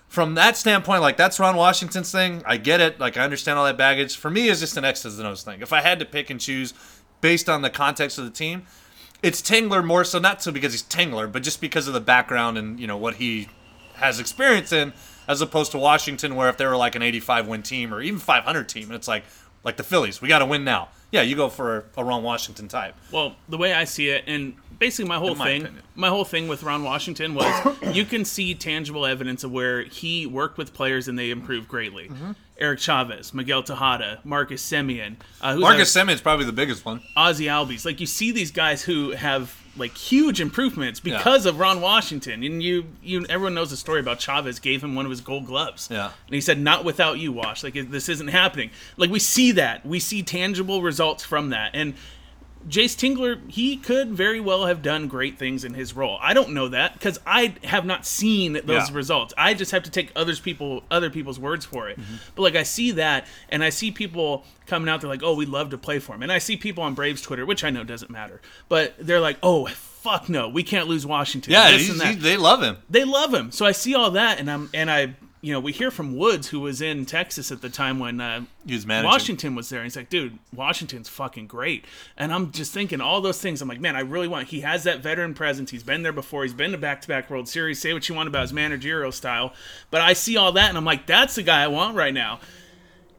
[0.06, 2.42] from that standpoint, like that's Ron Washington's thing.
[2.46, 3.00] I get it.
[3.00, 4.16] Like I understand all that baggage.
[4.16, 5.60] For me, it's just an X's and O's thing.
[5.60, 6.72] If I had to pick and choose
[7.20, 8.62] based on the context of the team,
[9.24, 12.56] it's Tingler more so not so because he's Tingler, but just because of the background
[12.56, 13.48] and you know what he
[13.94, 14.92] has experience in,
[15.28, 18.18] as opposed to Washington, where if they were like an 85 win team or even
[18.18, 19.24] 500 team, it's like
[19.64, 20.88] like the Phillies, we got to win now.
[21.10, 22.94] Yeah, you go for a Ron Washington type.
[23.10, 25.84] Well, the way I see it, and basically my whole my thing, opinion.
[25.94, 30.26] my whole thing with Ron Washington was you can see tangible evidence of where he
[30.26, 32.08] worked with players and they improved greatly.
[32.08, 32.32] Mm-hmm.
[32.58, 37.02] Eric Chavez, Miguel Tejada, Marcus Semien, uh, who's Marcus Semien's probably the biggest one.
[37.16, 37.84] Ozzie Albies.
[37.84, 42.42] Like you see these guys who have like huge improvements because of Ron Washington.
[42.42, 45.46] And you you everyone knows the story about Chavez gave him one of his gold
[45.46, 45.88] gloves.
[45.90, 46.10] Yeah.
[46.26, 47.64] And he said, "Not without you, Wash.
[47.64, 49.84] Like this isn't happening." Like we see that.
[49.84, 51.72] We see tangible results from that.
[51.74, 51.94] And
[52.68, 56.18] Jayce Tingler, he could very well have done great things in his role.
[56.22, 58.94] I don't know that because I have not seen those Yeah.
[58.96, 59.34] results.
[59.36, 62.00] I just have to take others people other people's words for it.
[62.00, 62.14] Mm-hmm.
[62.34, 65.00] But like I see that, and I see people coming out.
[65.02, 67.20] They're like, "Oh, we'd love to play for him," and I see people on Braves
[67.20, 69.68] Twitter, which I know doesn't matter, but they're like, "Oh."
[70.04, 71.50] fuck no, we can't lose Washington.
[71.50, 72.08] Yeah, this and that.
[72.08, 72.76] he- they love him.
[72.90, 73.50] they love him.
[73.50, 76.48] So I see all that, and I'm and I, you know, we hear from Woods,
[76.48, 78.44] who was in Texas at the time when uh,
[79.04, 79.12] was.
[79.12, 79.80] Washington was there.
[79.80, 81.84] And he's like, dude, Washington's fucking great.
[82.16, 83.60] And I'm just thinking all those things.
[83.60, 84.48] I'm like, man, I really want.
[84.48, 85.70] He has that veteran presence.
[85.70, 86.44] He's been there before.
[86.44, 87.78] He's been to back-to-back World Series.
[87.78, 89.52] Say what you want about his managerial style,
[89.90, 92.40] but I see all that, and I'm like, that's the guy I want right now.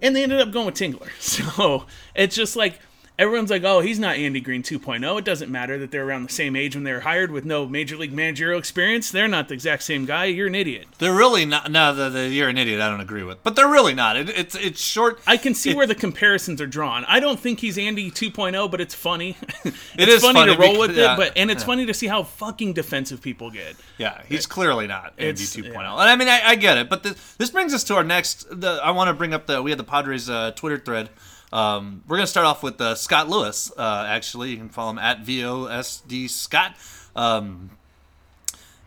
[0.01, 1.09] And they ended up going with Tingler.
[1.19, 1.85] So
[2.15, 2.79] it's just like
[3.17, 5.19] everyone's like, oh, he's not Andy Green 2.0.
[5.19, 7.65] It doesn't matter that they're around the same age when they were hired with no
[7.67, 9.11] major league managerial experience.
[9.11, 10.25] They're not the exact same guy.
[10.25, 10.87] You're an idiot.
[10.97, 11.71] They're really not.
[11.71, 12.81] No, the, the, you're an idiot.
[12.81, 14.17] I don't agree with, but they're really not.
[14.17, 15.19] It, it's it's short.
[15.27, 17.05] I can see It- where the comparisons are drawn.
[17.05, 19.37] I don't think he's Andy 2.0, but it's funny.
[19.63, 21.67] it's It is funny, funny to roll because- with yeah, it, but and it's yeah.
[21.67, 23.75] funny to see how fucking defensive people get.
[23.97, 25.73] Yeah, he's clearly not Andy 2.0.
[25.73, 25.91] yeah.
[25.91, 28.45] And I mean, I, I get it, but this, this brings us to our next.
[28.51, 31.09] The, I want to bring up the we had the Padres uh, Twitter thread.
[31.53, 33.71] Um, we're gonna start off with uh, Scott Lewis.
[33.77, 36.75] Uh, actually, you can follow him at vosd Scott.
[37.15, 37.71] Um,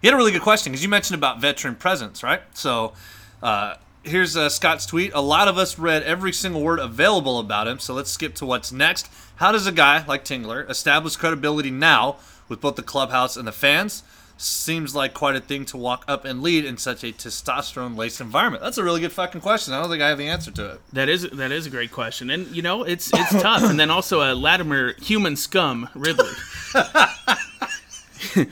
[0.01, 2.43] he had a really good question because you mentioned about veteran presence, right?
[2.55, 2.93] So.
[3.43, 5.13] Uh, Here's uh, Scott's tweet.
[5.13, 8.47] A lot of us read every single word available about him, so let's skip to
[8.47, 9.11] what's next.
[9.37, 12.17] How does a guy like Tingler establish credibility now
[12.49, 14.03] with both the clubhouse and the fans?
[14.41, 18.63] Seems like quite a thing to walk up and lead in such a testosterone-laced environment.
[18.63, 19.75] That's a really good fucking question.
[19.75, 20.81] I don't think I have the answer to it.
[20.93, 23.65] That is that is a great question, and you know it's it's tough.
[23.65, 26.31] And then also uh, Latimer, human scum, Ridley.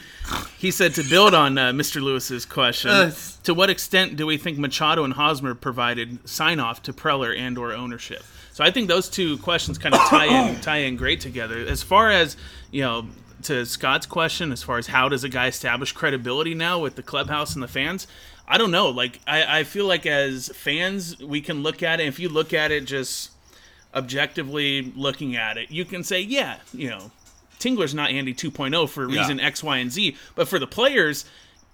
[0.58, 2.02] he said to build on uh, Mr.
[2.02, 2.90] Lewis's question.
[2.90, 3.12] Uh,
[3.44, 7.56] to what extent do we think Machado and Hosmer provided sign off to Preller and
[7.56, 8.24] or ownership?
[8.52, 11.58] So I think those two questions kind of tie in tie in great together.
[11.58, 12.36] As far as
[12.70, 13.06] you know,
[13.46, 17.02] to Scott's question, as far as how does a guy establish credibility now with the
[17.02, 18.06] clubhouse and the fans?
[18.48, 18.88] I don't know.
[18.90, 22.06] Like I, I feel like as fans, we can look at it.
[22.06, 23.30] If you look at it just
[23.94, 27.10] objectively looking at it, you can say, yeah, you know,
[27.58, 29.20] Tingler's not Andy 2.0 for Yeah.
[29.20, 30.16] reason X, Y, and Z.
[30.34, 31.24] But for the players,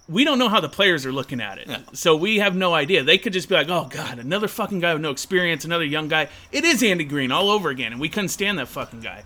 [0.07, 1.69] we don't know how the players are looking at it.
[1.93, 3.03] So we have no idea.
[3.03, 6.07] They could just be like, oh, God, another fucking guy with no experience, another young
[6.07, 6.29] guy.
[6.51, 9.23] It is Andy Green all over again, and we couldn't stand that fucking guy.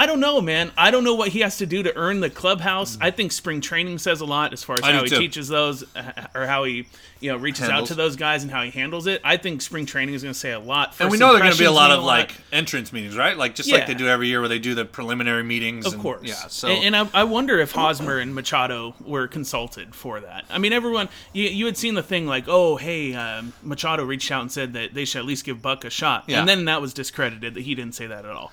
[0.00, 0.72] I don't know, man.
[0.78, 2.96] I don't know what he has to do to earn the clubhouse.
[3.02, 4.84] I think spring training says a lot as far as Mm.
[4.88, 5.18] I how he too.
[5.18, 6.86] teaches those, uh, or how he,
[7.20, 9.20] you know, reaches out to those guys and how he handles it.
[9.22, 10.94] I think spring training is going to say a lot.
[10.98, 13.36] And we know there's going to be a lot of like entrance meetings, right?
[13.36, 15.84] Like just like they do every year, where they do the preliminary meetings.
[15.84, 16.22] Of and- course.
[16.26, 16.34] yeah.
[16.48, 20.46] So and, and I, I wonder if Hosmer and Machado were consulted for that.
[20.48, 24.30] I mean, everyone, you, you had seen the thing like, oh, hey, um, Machado reached
[24.30, 26.24] out and said that they should at least give Buck a shot.
[26.26, 26.40] Yeah.
[26.40, 28.50] And then that was discredited that he didn't say that at all.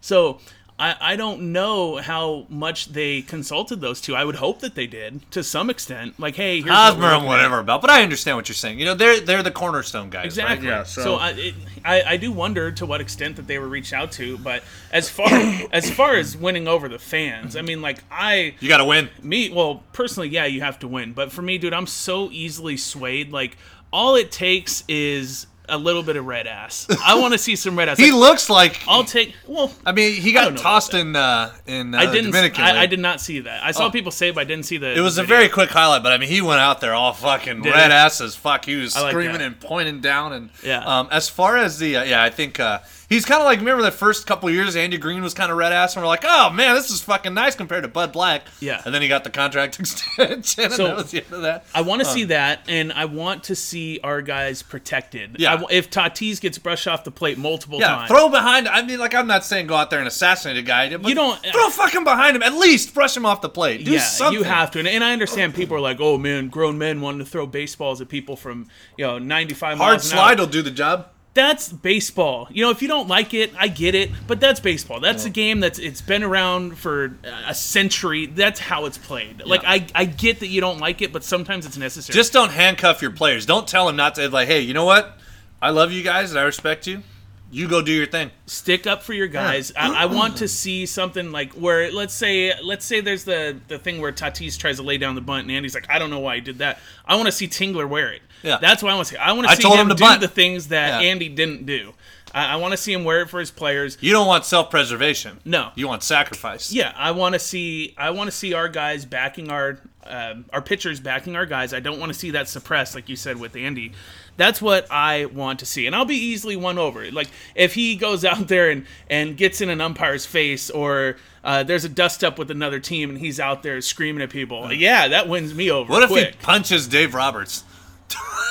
[0.00, 0.40] So
[0.80, 4.14] I, I don't know how much they consulted those two.
[4.14, 6.20] I would hope that they did to some extent.
[6.20, 7.28] Like, hey, here's what we're Hosmer and looking at.
[7.28, 8.78] whatever about, but I understand what you're saying.
[8.78, 10.68] You know, they're they're the cornerstone guys, Exactly.
[10.68, 10.76] right?
[10.78, 10.82] Yeah.
[10.84, 14.12] So, I, it, I I do wonder to what extent that they were reached out
[14.12, 14.62] to, but
[14.92, 15.28] as far
[15.72, 19.08] as far as winning over the fans, I mean, like I you got to win.
[19.20, 22.76] me well personally, yeah, you have to win, but for me, dude, I'm so easily
[22.76, 23.32] swayed.
[23.32, 23.56] Like
[23.92, 26.86] all it takes is a little bit of red ass.
[27.04, 27.98] I want to see some red ass.
[27.98, 28.80] He Like, looks like.
[28.88, 29.72] I'll take well.
[29.84, 32.26] I mean, he got tossed in uh, in uh, I didn't.
[32.32, 32.64] Dominican.
[32.64, 33.62] I, I did not see that.
[33.62, 33.90] I saw Oh.
[33.90, 34.96] people say, it, but I didn't see the.
[34.96, 37.62] It was a very quick highlight, but I mean, he went out there all fucking
[37.62, 37.96] Did red he?
[37.96, 38.64] ass as fuck.
[38.64, 40.84] He was I screaming and pointing down, and Yeah.
[40.84, 43.82] Um, as far as the uh, yeah, I think uh, he's kind of like remember
[43.82, 46.50] the first couple years, Andy Green was kind of red ass, and we're like, oh
[46.50, 48.42] man, this is fucking nice compared to Bud Black.
[48.60, 48.82] Yeah.
[48.84, 51.64] And then he got the contract extension, and So- that was the end of that.
[51.74, 55.36] I want to see that, and I want to see our guys protected.
[55.38, 55.54] Yeah.
[55.54, 58.68] I if Tatis gets brushed off the plate multiple Yeah, times, throw behind.
[58.68, 60.96] I mean, like I'm not saying go out there and assassinate a guy.
[60.96, 62.42] But You don't- uh, throw fucking behind him.
[62.42, 63.84] At least brush him off the plate.
[63.84, 64.38] Do yeah, something.
[64.38, 64.78] you have to.
[64.78, 65.56] And, and I understand oh.
[65.56, 69.06] people are like, "Oh man, grown men wanting to throw baseballs at people from you
[69.06, 71.08] know 95 Hard miles slide hour." will do the job.
[71.38, 72.48] That's baseball.
[72.50, 74.98] You know, if you don't like it, I get it, but that's baseball.
[74.98, 78.26] That's a game that's it's been around for a century.
[78.26, 79.46] That's how it's played.
[79.46, 82.12] Like I I get that you don't like it, but sometimes it's necessary.
[82.12, 83.46] Just don't handcuff your players.
[83.46, 84.28] Don't tell them not to.
[84.28, 85.16] Like, hey, you know what?
[85.62, 87.04] I love you guys and I respect you.
[87.50, 88.30] You go do your thing.
[88.46, 89.72] stick up for your guys.
[89.76, 93.78] I, I want to see something like where let's say let's say there's the the
[93.78, 96.18] thing where Tatis tries to lay down the bunt and Andy's like, I don't know
[96.20, 96.78] why he did that.
[97.06, 98.22] I want to see Tingler wear it.
[98.42, 98.58] Yeah.
[98.60, 99.18] that's what I want to see.
[99.18, 100.20] I want to I see told him, him to do bunt.
[100.20, 101.08] the things that Yeah.
[101.08, 101.94] Andy didn't do.
[102.34, 103.96] I, I want to see him wear it for his players.
[104.00, 105.40] You don't want self-preservation.
[105.46, 105.70] No.
[105.74, 106.70] You want sacrifice.
[106.72, 110.62] Yeah, I want to see I want to see our guys backing our um, our
[110.62, 111.74] pitchers backing our guys.
[111.74, 113.92] I don't want to see that suppressed, like you said with Andy.
[114.38, 117.10] That's what I want to see, and I'll be easily won over.
[117.10, 121.64] Like if he goes out there and and gets in an umpire's face, or uh,
[121.64, 124.72] there's a dust up with another team, and he's out there screaming at people.
[124.72, 125.90] Yeah, that wins me over.
[125.92, 126.36] What if quick.
[126.36, 127.64] he punches Dave Roberts?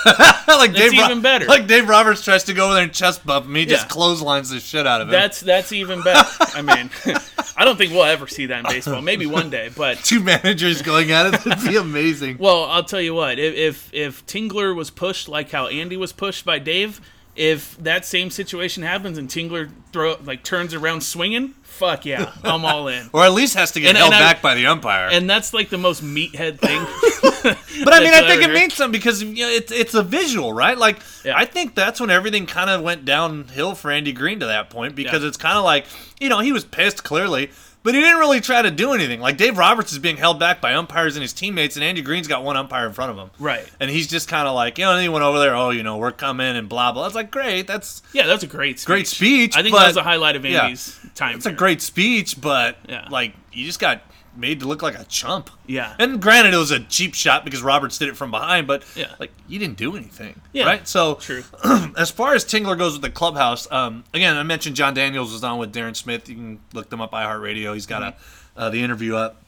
[0.47, 1.45] like Dave Ro- even better.
[1.45, 3.55] Like Dave Roberts tries to go over there and chest bump him.
[3.55, 3.87] He just Yeah.
[3.89, 5.11] clotheslines the shit out of him.
[5.11, 6.27] That's that's even better.
[6.55, 6.89] I mean,
[7.57, 9.01] I don't think we'll ever see that in baseball.
[9.01, 12.37] Maybe one day, but Two managers going at it would be amazing.
[12.39, 13.39] well, I'll tell you what.
[13.39, 17.01] If if, if Tingler was pushed like how Andy was pushed by Dave,
[17.37, 22.65] if that same situation happens and Tingler throw like turns around swinging, fuck yeah, I'm
[22.65, 23.09] all in.
[23.13, 25.07] or at least has to get And- held and I- back by the umpire.
[25.11, 26.85] And that's like the most meathead thing.
[27.85, 30.51] But I mean, I think it means something because you know, it's it's a visual,
[30.51, 30.77] right?
[30.77, 31.37] Like, Yeah.
[31.37, 34.95] I think that's when everything kind of went downhill for Andy Green to that point
[34.95, 35.27] because Yeah.
[35.29, 35.85] it's kind of like,
[36.19, 37.51] you know, he was pissed clearly,
[37.83, 39.19] but he didn't really try to do anything.
[39.21, 42.27] Like Dave Roberts is being held back by umpires and his teammates, and Andy Green's
[42.27, 43.69] got one umpire in front of him, Right.
[43.79, 46.11] And he's just kind of like, you know, anyone over there, oh, you know, we're
[46.11, 47.05] coming and blah blah.
[47.05, 48.85] It's like great, that's Yeah, that's a great speech.
[48.87, 50.63] Great speech, I think but- that was the highlight of yeah.
[50.63, 51.35] Andy's time.
[51.37, 53.07] it's a great speech, but Yeah.
[53.09, 54.01] like you just got
[54.37, 55.49] made to look like a chump.
[55.65, 55.95] Yeah.
[55.99, 59.13] And granted, it was a cheap shot because Roberts did it from behind, but Yeah.
[59.19, 60.87] like you didn't do anything, Yeah, right?
[60.87, 61.43] So true.
[61.97, 65.43] as far as Tingler goes with the clubhouse, um, again, I mentioned Jon Daniels was
[65.43, 66.29] on with Darren Smith.
[66.29, 67.73] You can look them up iHeartRadio.
[67.73, 68.59] He's got Mm-hmm.
[68.59, 69.41] a uh, the interview up,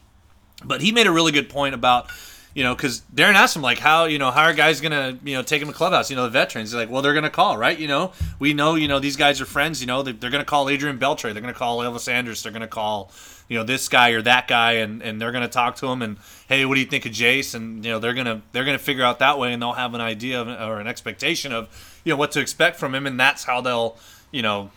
[0.63, 2.10] but he made a really good point about.
[2.56, 5.36] You know, because Darren asked him like, how you know how are guys gonna you
[5.36, 6.10] know take him to clubhouse?
[6.10, 6.71] You know, the veterans.
[6.71, 7.78] He's like, well, they're gonna call, right?
[7.78, 9.82] You know, we know you know these guys are friends.
[9.82, 11.32] You know, they, they're gonna call Adrian Beltre.
[11.32, 12.41] They're gonna call Elvis Andrus.
[12.41, 13.12] They're gonna call
[13.50, 16.18] you know this guy or that guy, and and they're gonna talk to him and
[16.48, 17.54] hey, what do you think of Jayce?
[17.56, 20.02] And you know they're gonna they're gonna figure out that way, and they'll have an
[20.02, 23.44] idea of, or an expectation of you know what to expect from him, and that's
[23.44, 23.98] how they'll
[24.32, 24.72] you know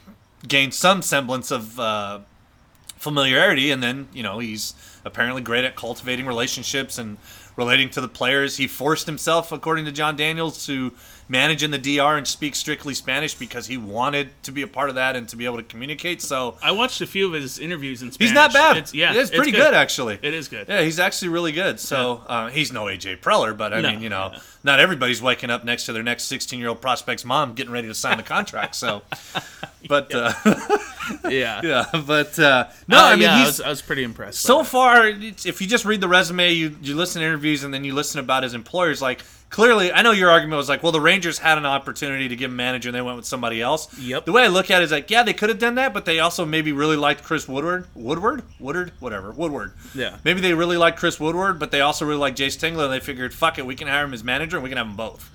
[0.49, 1.79] gain some semblance of.
[1.79, 2.21] Uh,
[3.03, 7.19] familiarity and then you know he's apparently great at cultivating relationships and
[7.57, 10.93] relating to the players he forced himself according to jon daniels to
[11.33, 14.89] manage in the dr and speak strictly spanish because he wanted to be a part
[14.91, 17.59] of that and to be able to communicate so I watched a few of his
[17.59, 18.31] interviews in Spanish.
[18.31, 19.73] he's not bad It's, yeah, it's pretty good.
[19.73, 20.69] actually It is good.
[20.69, 24.03] yeah he's actually really good so uh, he's no aj preller but i No, mean
[24.03, 24.39] you know no.
[24.63, 27.89] not everybody's waking up next to their next 16 year old prospect's mom getting ready
[27.89, 29.01] to sign the contract so
[29.89, 30.33] but uh,
[31.29, 31.61] Yeah.
[31.65, 34.41] yeah but uh, no Uh, i mean yeah, I was, I was pretty impressed.
[34.41, 37.73] so far, it's- if you just read the resume, you you listen to interviews, and
[37.75, 39.21] then you listen about his employers, like
[39.53, 42.51] clearly, I know your argument was like, well, the Rangers had an opportunity to give
[42.51, 43.97] him manager, and they went with somebody else.
[43.99, 44.25] Yep.
[44.25, 46.05] The way I look at it is like, yeah, they could have done that, but
[46.05, 49.73] they also maybe really liked Chris Woodward, Woodward, Woodward, whatever, Woodward.
[49.95, 50.17] Yeah.
[50.25, 53.01] Maybe they really liked Chris Woodward, but they also really liked Jayce Tingler, and they
[53.01, 55.29] figured, fuck it, we can hire him as manager, and we can have them both.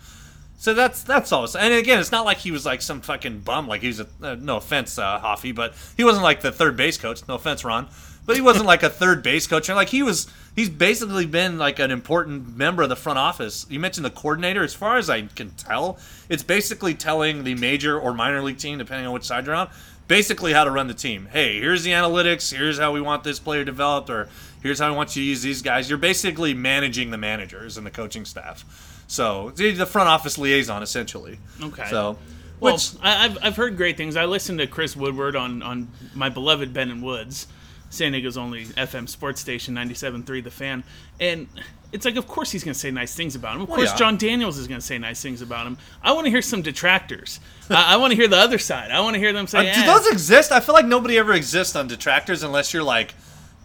[0.60, 1.48] So that's that's all.
[1.56, 3.68] And again, it's not like he was like some fucking bum.
[3.68, 6.76] Like he was a uh, no offense, uh, Hoffy, but he wasn't like the third
[6.76, 7.22] base coach.
[7.28, 7.88] No offense, Ron,
[8.26, 9.70] but he wasn't like a third base coach.
[9.70, 10.28] Like he was,
[10.58, 13.66] he's basically been like an important member of the front office.
[13.70, 14.64] You mentioned the coordinator.
[14.64, 18.80] As far as I can tell, it's basically telling the major or minor league team,
[18.80, 19.70] depending on which side you're on,
[20.08, 21.30] basically how to run the team.
[21.32, 22.54] Hey, here's the analytics.
[22.54, 24.30] Here's how we want this player developed, or
[24.64, 25.90] here's how I want you to use these guys.
[25.90, 28.66] You're basically managing the managers and the coaching staff.
[29.08, 31.38] So the front office liaison, essentially.
[31.62, 31.86] Okay.
[31.90, 32.18] So,
[32.60, 34.16] Well, which I, I've, I've heard great things.
[34.18, 37.48] I listened to Chris Woodward on, on my beloved Ben and Woods,
[37.90, 40.84] San Diego's only FM sports station, 97.3 The Fan.
[41.20, 41.48] And
[41.94, 43.62] it's like, of course he's going to say nice things about him.
[43.62, 43.96] Of course yeah.
[43.96, 45.78] Jon Daniels is going to say nice things about him.
[46.04, 47.40] I want to hear some detractors.
[47.70, 48.92] I, I want to hear the other side.
[48.92, 50.52] I want to hear them say, Uh, do "Eh, those exist?
[50.52, 53.16] I feel like nobody ever exists on detractors unless you're like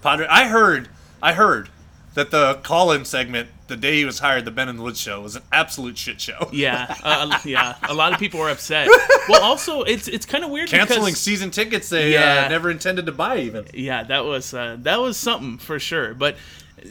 [0.02, 0.26] Padre.
[0.30, 0.88] I heard,
[1.20, 1.68] I heard
[2.14, 5.20] that the call-in segment the day he was hired, the Ben and the Woods show,
[5.20, 6.48] was an absolute shit show.
[6.52, 7.76] Yeah, uh, yeah.
[7.88, 8.88] A lot of people were upset.
[9.28, 12.44] Well, also, it's it's kind of weird Canceling because, season tickets they Yeah.
[12.46, 13.66] uh, never intended to buy even.
[13.72, 16.12] Yeah, that was uh, that was something for sure.
[16.12, 16.36] But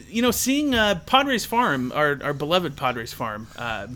[0.08, 3.88] you know, seeing uh, Padres Farm, our our beloved Padres Farm, uh,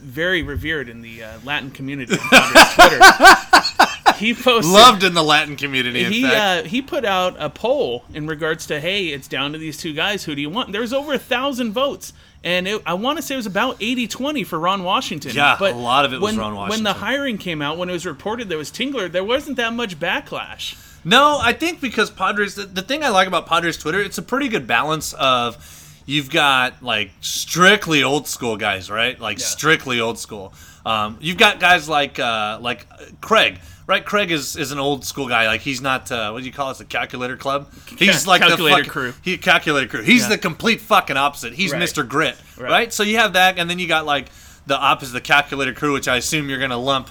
[0.00, 4.14] very revered in the uh, Latin community on Padres Twitter.
[4.16, 4.72] he posted.
[4.72, 6.04] Loved in the Latin community.
[6.04, 9.52] In he fact, uh, he put out a poll in regards to hey, it's down
[9.52, 10.24] to these two guys.
[10.24, 10.72] Who do you want?
[10.72, 12.12] There was over a thousand votes.
[12.44, 15.32] And it, I want to say it was about 80-20 for Ron Washington.
[15.34, 17.88] Yeah, but a lot of it was when, Ron When the hiring came out, when
[17.88, 20.76] it was reported there was Tingler, there wasn't that much backlash.
[21.04, 24.22] No, I think because Padres, the, the thing I like about Padres Twitter, it's a
[24.22, 25.56] pretty good balance of
[26.06, 29.18] you've got like strictly old school guys, right?
[29.20, 29.44] Like Yeah.
[29.46, 30.52] strictly old school.
[30.84, 34.04] Um, you've got guys like uh, like uh, Craig, right?
[34.04, 35.46] Craig is, is an old school guy.
[35.46, 36.78] Like he's not uh, what do you call it?
[36.78, 37.68] The calculator club.
[37.98, 39.14] He's like calculator the fuck- crew.
[39.22, 40.02] He calculator crew.
[40.02, 40.30] He's Yeah.
[40.30, 41.52] the complete fucking opposite.
[41.52, 41.82] He's Right.
[41.82, 42.06] Mr.
[42.08, 42.70] Grit, Right.
[42.70, 42.92] right.
[42.92, 44.26] So you have that, and then you got like
[44.66, 47.10] the opposite, the calculator crew, which I assume you're gonna lump,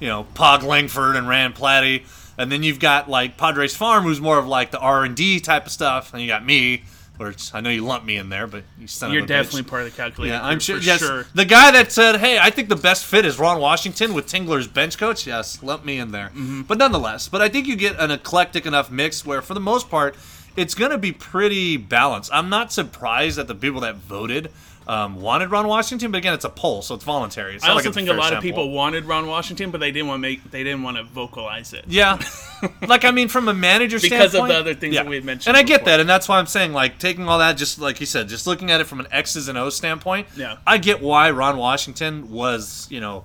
[0.00, 2.04] you know, Pog Langford and Rand Platty.
[2.38, 5.38] And then you've got like Padres Farm, who's more of like the R and D
[5.38, 6.82] type of stuff, and you got me,
[7.18, 9.36] which I know you lump me in there, but you son You're of a bitch.
[9.36, 10.34] definitely part of the calculator.
[10.34, 10.78] Yeah, I'm sure.
[10.78, 11.26] Yes, sure.
[11.34, 14.66] the guy that said, "Hey, I think the best fit is Ron Washington with Tingler's
[14.66, 16.28] bench coach." Yes, lump me in there.
[16.28, 16.62] Mm-hmm.
[16.62, 19.88] But nonetheless, but I think you get an eclectic enough mix where, for the most
[19.90, 20.16] part,
[20.56, 22.30] it's going to be pretty balanced.
[22.32, 24.50] I'm not surprised that the people that voted
[24.86, 27.54] um, wanted Ron Washington, but again, it's a poll, so it's voluntary.
[27.54, 29.92] It's I also like think a fair lot of people wanted Ron Washington, but they
[29.92, 31.84] didn't want to make they didn't want to vocalize it.
[31.88, 32.18] Yeah,
[32.88, 35.24] like I mean, from a manager Because of standpoint, the other things that we had
[35.24, 37.78] mentioned and I get that, and that's why I'm saying like taking all that, just
[37.78, 40.26] like you said, just looking at it from an X's and O's standpoint.
[40.36, 40.56] Yeah.
[40.66, 43.24] I get why Ron Washington was, you know,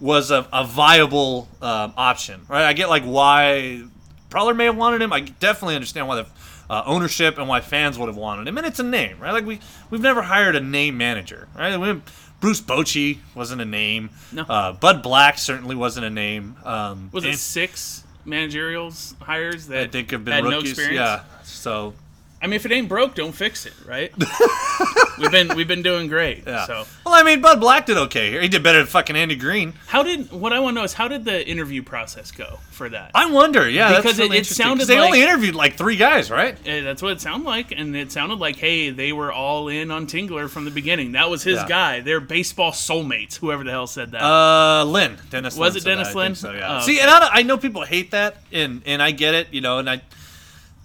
[0.00, 2.64] was a, a viable um, option, right?
[2.64, 3.84] I get like why
[4.30, 5.12] Preller may have wanted him.
[5.12, 6.26] I definitely understand why the
[6.70, 9.32] uh, ownership and why fans would have wanted him, and it's a name, right?
[9.32, 9.58] Like we
[9.90, 11.76] we've never hired a name manager, right?
[11.76, 12.00] We,
[12.40, 14.08] Bruce Bochy wasn't a name.
[14.32, 14.42] No.
[14.48, 16.56] Uh, Bud Black certainly wasn't a name.
[16.64, 20.94] Um, Was it six managerials hires that I think have been had no experience?
[20.94, 21.22] yeah.
[21.42, 21.92] So
[22.42, 24.12] I mean, if it ain't broke, don't fix it, right?
[25.18, 26.44] we've been we've been doing great.
[26.46, 26.66] yeah.
[26.66, 28.40] So Well, I mean, Bud Black did okay here.
[28.40, 29.74] He did better than fucking Andy Green.
[29.86, 32.88] how did what I want to know is how did the interview process go for
[32.88, 33.10] that?
[33.14, 33.68] I wonder.
[33.68, 36.56] Yeah, Because that's it- really it 'cause sounded they only interviewed like three guys, right?
[36.66, 39.90] Eh, that's what it sounded like, and it sounded like, hey, they were all in
[39.90, 41.12] on Tingler from the beginning.
[41.12, 41.68] That was his Yeah.
[41.68, 42.00] guy.
[42.00, 43.36] They're baseball soulmates.
[43.36, 44.22] Whoever the hell said that.
[44.22, 45.56] Uh, Lin, Dennis.
[45.56, 46.34] Was Lin it Dennis Lin?
[46.34, 46.78] So yeah.
[46.78, 47.02] Oh, See, okay.
[47.02, 49.90] and I, I know people hate that, and and I get it, you know, and
[49.90, 50.00] I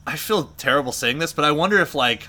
[0.07, 2.27] I feel terrible saying this, but I wonder if like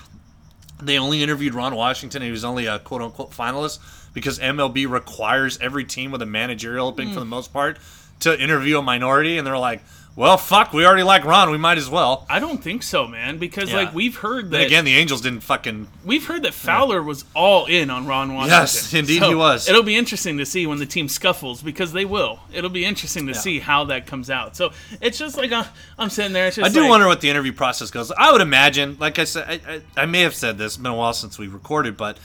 [0.81, 3.79] they only interviewed Ron Washington and he was only a quote unquote finalist
[4.13, 7.13] because MLB requires every team with a managerial opening Hmm.
[7.15, 7.77] for the most part
[8.21, 9.83] to interview a minority, and they're like,
[10.17, 12.25] well, fuck, we already like Ron, we might as well.
[12.27, 13.37] I don't think so, man.
[13.37, 13.75] Because Yeah.
[13.75, 17.23] like we've heard Then that again, the Angels didn't fucking we've heard that Fowler was
[17.35, 18.59] all in on Ron Washington.
[18.59, 19.69] Yes, indeed he was.
[19.69, 22.39] It'll be interesting to see when the team scuffles because they will.
[22.51, 24.55] It'll be interesting to see how that comes out.
[24.57, 25.65] So it's just like uh,
[25.99, 26.47] I'm sitting there.
[26.47, 28.11] It's just I do like, wonder what the interview process goes.
[28.11, 30.73] I would imagine, like I said, I, I, I may have said this.
[30.73, 32.17] It's been a while since we recorded, but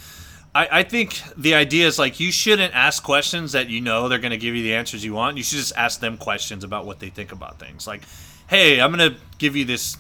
[0.55, 4.19] I, I think the idea is like you shouldn't ask questions that you know they're
[4.19, 5.37] going to give you the answers you want.
[5.37, 7.87] You should just ask them questions about what they think about things.
[7.87, 8.03] Like,
[8.49, 9.97] hey, I'm going to give you this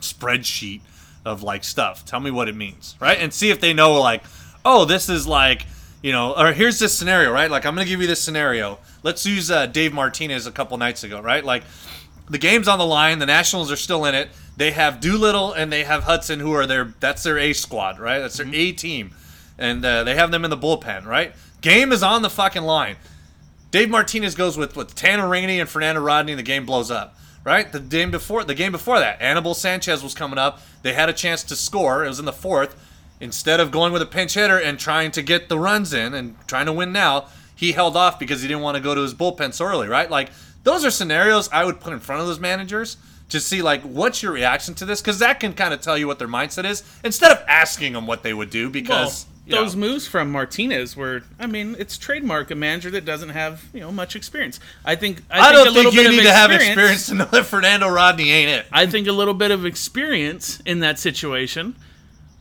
[0.00, 0.80] spreadsheet
[1.24, 2.04] of like stuff.
[2.04, 3.18] Tell me what it means, right?
[3.18, 4.22] And see if they know like,
[4.64, 5.66] oh, this is like,
[6.02, 7.50] you know, or here's this scenario, right?
[7.50, 8.78] Like I'm going to give you this scenario.
[9.02, 11.44] Let's use uh, Dave Martinez a couple nights ago, right?
[11.44, 11.64] Like
[12.30, 13.18] the game's on the line.
[13.18, 14.28] The Nationals are still in it.
[14.56, 18.20] They have Doolittle and they have Hudson, who are their that's their A squad, right?
[18.20, 19.12] That's their A team,
[19.58, 21.34] and uh, they have them in the bullpen, right?
[21.60, 22.96] Game is on the fucking line.
[23.70, 27.16] Dave Martinez goes with with Tanner Rainey and Fernando Rodney, and the game blows up.
[27.44, 30.60] Right, the game before the game before that, Anibal Sanchez was coming up.
[30.82, 32.04] They had a chance to score.
[32.04, 32.74] It was in the fourth.
[33.20, 36.34] Instead of going with a pinch hitter and trying to get the runs in and
[36.48, 39.14] trying to win now, he held off because he didn't want to go to his
[39.14, 39.86] bullpen so early.
[39.86, 40.30] Right, like
[40.64, 42.96] those are scenarios I would put in front of those managers
[43.28, 46.06] to see like what's your reaction to this because that can kind of tell you
[46.06, 48.70] what their mindset is instead of asking them what they would do
[49.26, 52.90] Well, because you know, those moves from Martinez were, I mean, it's trademark a manager
[52.90, 54.58] that doesn't have you know much experience.
[54.84, 57.46] I think I, I think don't think you need to have experience to know that
[57.46, 58.66] Fernando Rodney ain't it.
[58.72, 61.76] I think a little bit of experience in that situation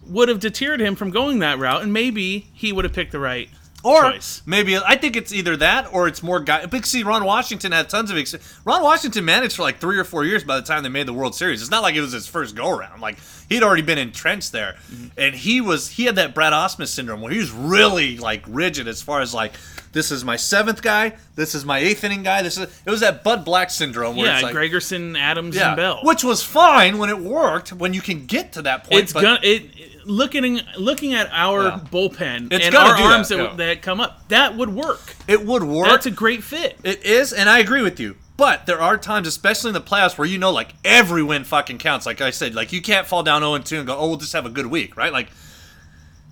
[0.08, 3.20] would have deterred him from going that route, and maybe he would have picked the
[3.20, 3.50] right
[3.86, 4.42] Or choice.
[4.48, 6.66] maybe I think it's either that or it's more guy.
[6.66, 8.18] But see, Ron Washington had tons of.
[8.18, 11.08] Ex- Ron Washington managed for like three or four years by the time they made
[11.08, 11.62] the World Series.
[11.62, 13.00] It's not like it was his first go around.
[13.00, 13.18] Like
[13.48, 15.08] he'd already been entrenched there, mm-hmm.
[15.18, 18.88] and he was he had that Brad Ausmus syndrome where he was really like rigid
[18.88, 19.54] as far as like
[19.92, 22.42] this is my seventh guy, this is my eighth inning guy.
[22.42, 25.70] This is it was that Bud Black syndrome where Yeah, it's like Gregerson, Adams, yeah,
[25.70, 26.00] and Bell.
[26.04, 29.04] which was fine when it worked when you can get to that point.
[29.04, 31.80] it's but gonna it looking looking at our Yeah.
[31.92, 33.54] bullpen It's and our that, arms that, yeah.
[33.56, 34.28] that come up.
[34.30, 35.16] That would work.
[35.28, 35.88] it would work.
[35.88, 36.78] That's a great fit.
[36.84, 38.16] It is, and I agree with you.
[38.38, 41.78] But there are times, especially in the playoffs, where you know, like every win fucking
[41.78, 42.06] counts.
[42.06, 44.34] Like I said, like you can't fall down 0 2 and go, oh, we'll just
[44.34, 45.14] have a good week, right?
[45.14, 45.30] Like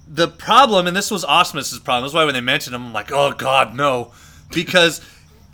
[0.07, 2.03] the problem, and this was Ausmus's problem.
[2.03, 4.11] That's why when they mentioned him, I'm like, oh god, no,
[4.53, 5.01] because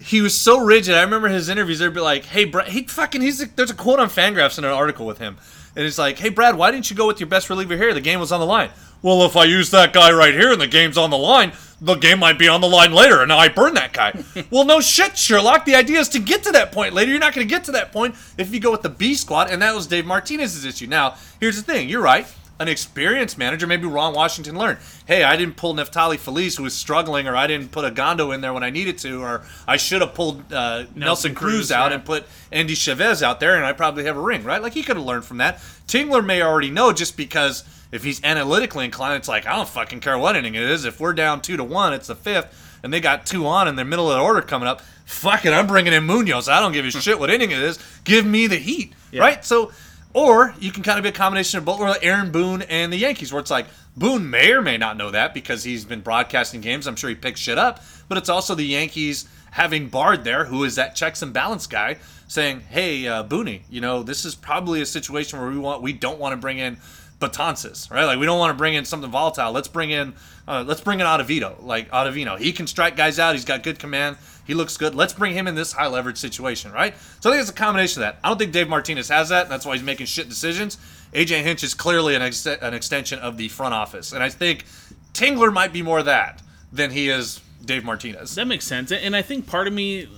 [0.01, 0.95] he was so rigid.
[0.95, 1.79] I remember his interviews.
[1.79, 4.71] They'd be like, hey, Brad, he fucking, he's there's a quote on Fangraphs in an
[4.71, 5.37] article with him,
[5.75, 7.93] and he's like, hey, Brad, why didn't you go with your best reliever here?
[7.93, 8.71] The game was on the line.
[9.01, 11.95] Well, if I use that guy right here and the game's on the line, the
[11.95, 14.23] game might be on the line later, and I burn that guy.
[14.51, 15.63] well, no shit, Sherlock.
[15.63, 17.11] The idea is to get to that point later.
[17.11, 19.49] You're not going to get to that point if you go with the B squad,
[19.49, 20.87] and that was Dave Martinez's issue.
[20.87, 21.87] Now, here's the thing.
[21.87, 22.27] You're right.
[22.59, 24.79] An experienced manager, maybe Ron Washington learned.
[25.05, 28.31] Hey, I didn't pull Neftali Feliz, who was struggling, or I didn't put a Gondo
[28.31, 31.71] in there when I needed to, or I should have pulled uh, Nelson, Cruz, Cruz,
[31.71, 31.95] out yeah.
[31.95, 34.61] and put Endy Chavez out there, and I probably have a ring, right?
[34.61, 35.59] Like he could have learned from that.
[35.87, 40.01] Tingler may already know just because if he's analytically inclined, it's like I don't fucking
[40.01, 40.83] care what inning it is.
[40.83, 43.77] If we're down two to one, it's the fifth, and they got two on in
[43.77, 44.81] the middle of the order coming up.
[45.05, 46.49] Fuck it, I'm bringing in Munoz.
[46.49, 47.79] I don't give a shit what inning it is.
[48.03, 49.43] Give me the heat, right?
[49.43, 49.71] So,
[50.13, 52.91] or you can kind of be a combination of both, or like Aaron Boone and
[52.91, 56.01] the Yankees, where it's like Boone may or may not know that because he's been
[56.01, 56.87] broadcasting games.
[56.87, 60.63] I'm sure he picks shit up, but it's also the Yankees having Bard there, who
[60.63, 61.97] is that checks and balance guy,
[62.27, 65.93] saying, "Hey, uh, Booney, you know this is probably a situation where we want we
[65.93, 66.77] don't want to bring in
[67.19, 68.05] Betances, right?
[68.05, 69.51] Like we don't want to bring in something volatile.
[69.51, 70.13] Let's bring in
[70.47, 72.39] uh, let's bring in Ottavino, like Ottavino.
[72.39, 73.35] He can strike guys out.
[73.35, 74.17] He's got good command.
[74.49, 74.95] He looks good.
[74.95, 76.95] Let's bring him in this high leverage situation, right?
[77.19, 78.17] So I think it's a combination of that.
[78.23, 80.79] I don't think Dave Martinez has that, and that's why he's making shit decisions.
[81.13, 84.65] AJ Hinch is clearly an, ex- an extension of the front office, and I think
[85.13, 86.41] Tingler might be more that
[86.73, 88.33] than he is Dave Martinez.
[88.33, 90.09] That makes sense, and I think part of me.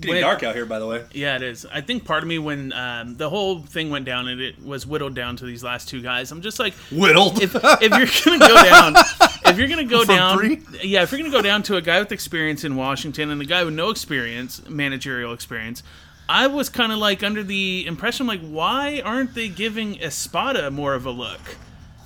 [0.00, 1.04] Getting dark out here, by the way.
[1.12, 1.66] Yeah, it is.
[1.66, 4.86] I think part of me when um, the whole thing went down and it was
[4.86, 7.42] whittled down to these last two guys, I'm just like, Whittled.
[7.42, 7.90] if, if
[8.26, 8.94] you're gonna go down,
[9.46, 10.62] if you're gonna go From down, three?
[10.82, 13.44] yeah, if you're gonna go down to a guy with experience in Washington and a
[13.44, 15.82] guy with no experience, managerial experience,
[16.28, 20.94] I was kind of like under the impression like, why aren't they giving Espada more
[20.94, 21.40] of a look?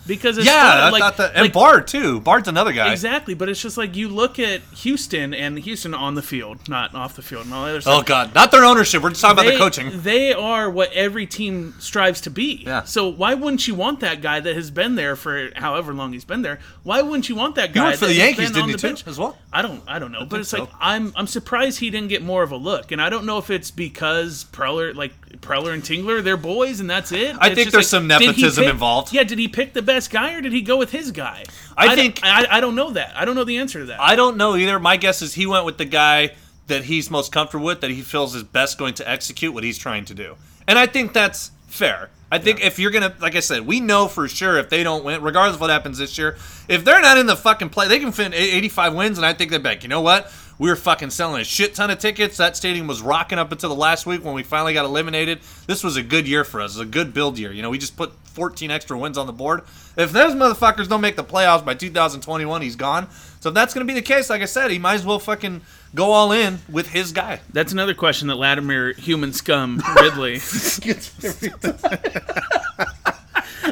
[0.07, 1.33] Because Espada, yeah, I like, thought that.
[1.35, 2.21] And like, Bard too.
[2.21, 2.93] Bard's another guy.
[2.93, 6.95] Exactly, but it's just like you look at Houston and Houston on the field, not
[6.95, 8.07] off the field, and all the other Oh stuff.
[8.07, 9.03] God, not their ownership.
[9.03, 10.03] We're just talking about the coaching.
[10.03, 12.63] They are what every team strives to be.
[12.67, 12.85] Yeah.
[12.85, 16.25] So why wouldn't you want that guy that has been there for however long he's
[16.25, 16.61] been there?
[16.85, 17.87] Why wouldn't you want that guy?
[17.87, 19.07] worked for that the Yankees, on didn't he the too, bench?
[19.09, 19.37] as well?
[19.53, 20.61] I don't, I don't know, but it's so.
[20.61, 23.39] like I'm, I'm surprised he didn't get more of a look, and I don't know
[23.39, 27.37] if it's because Preller, like Preller and Tingler, they're boys, and that's it.
[27.41, 29.13] I It's think there's some nepotism pick- involved.
[29.13, 31.45] Yeah, did he pick the best guy or did he go with his guy?
[31.77, 33.13] I don't- think- I, I don't know that.
[33.17, 34.01] I don't know the answer to that.
[34.01, 34.79] I don't know either.
[34.79, 36.35] My guess is he went with the guy
[36.67, 39.79] that he's most comfortable with, that he feels is best going to execute what he's
[39.79, 40.37] trying to do.
[40.69, 42.11] And I think that's fair.
[42.33, 45.05] I think if you're gonna, like I said, we know for sure if they don't
[45.05, 46.37] win, regardless of what happens this year,
[46.69, 49.53] if they're not in the fucking play, they can fin 85 wins, and I think
[49.53, 49.85] they're back.
[49.85, 50.29] You know what?
[50.59, 52.39] We were fucking selling a shit ton of tickets.
[52.39, 55.41] That stadium was rocking up until the last week when we finally got eliminated.
[55.67, 56.77] This was a good year for us.
[56.77, 57.53] It was a good build year.
[57.53, 59.63] You know, we just put 14 extra wins on the board.
[59.97, 63.09] If those motherfuckers don't make the playoffs by 2021, he's gone.
[63.41, 65.61] So if that's gonna be the case, like I said, he might as well fucking
[65.95, 67.41] go all in with his guy.
[67.53, 70.37] That's another question that Latimer, human scum, Ridley.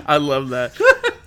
[0.06, 0.74] I love that.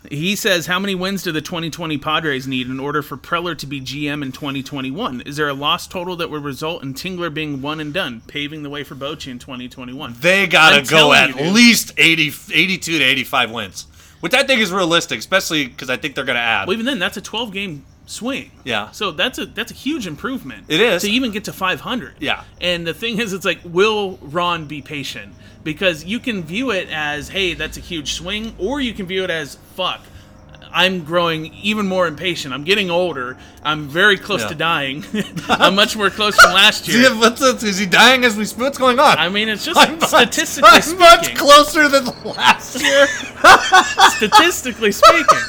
[0.10, 3.66] He says, How many wins do the 2020 Padres need in order for Preller to
[3.66, 5.22] be GM in 2021?
[5.22, 8.64] Is there a loss total that would result in Tingler being one and done, paving
[8.64, 10.16] the way for Bochy in 2021?
[10.20, 13.88] They gotta go at you, least 80, 82 to 85 wins,
[14.22, 16.68] which I think is realistic, especially because I think they're gonna add.
[16.68, 18.50] Well, even then, that's a 12 game swing.
[18.64, 18.90] Yeah.
[18.92, 20.66] So that's a that's a huge improvement.
[20.70, 21.04] It is.
[21.04, 22.16] to even get to 500.
[22.20, 22.44] Yeah.
[22.60, 25.34] And the thing is, it's like, will Ron be patient?
[25.64, 29.24] Because you can view it as, hey, that's a huge swing, or you can view
[29.26, 30.02] it as, fuck.
[30.72, 32.54] I'm growing even more impatient.
[32.54, 33.38] I'm getting older.
[33.64, 34.48] I'm very close Yeah.
[34.50, 35.04] to dying.
[35.50, 37.10] I'm much more close than last year.
[37.16, 38.62] what's, is he dying as we speak?
[38.64, 39.18] What's going on?
[39.18, 41.00] I mean, it's just I'm much- I'm speaking.
[41.00, 43.08] much closer than last year.
[44.12, 45.40] statistically speaking.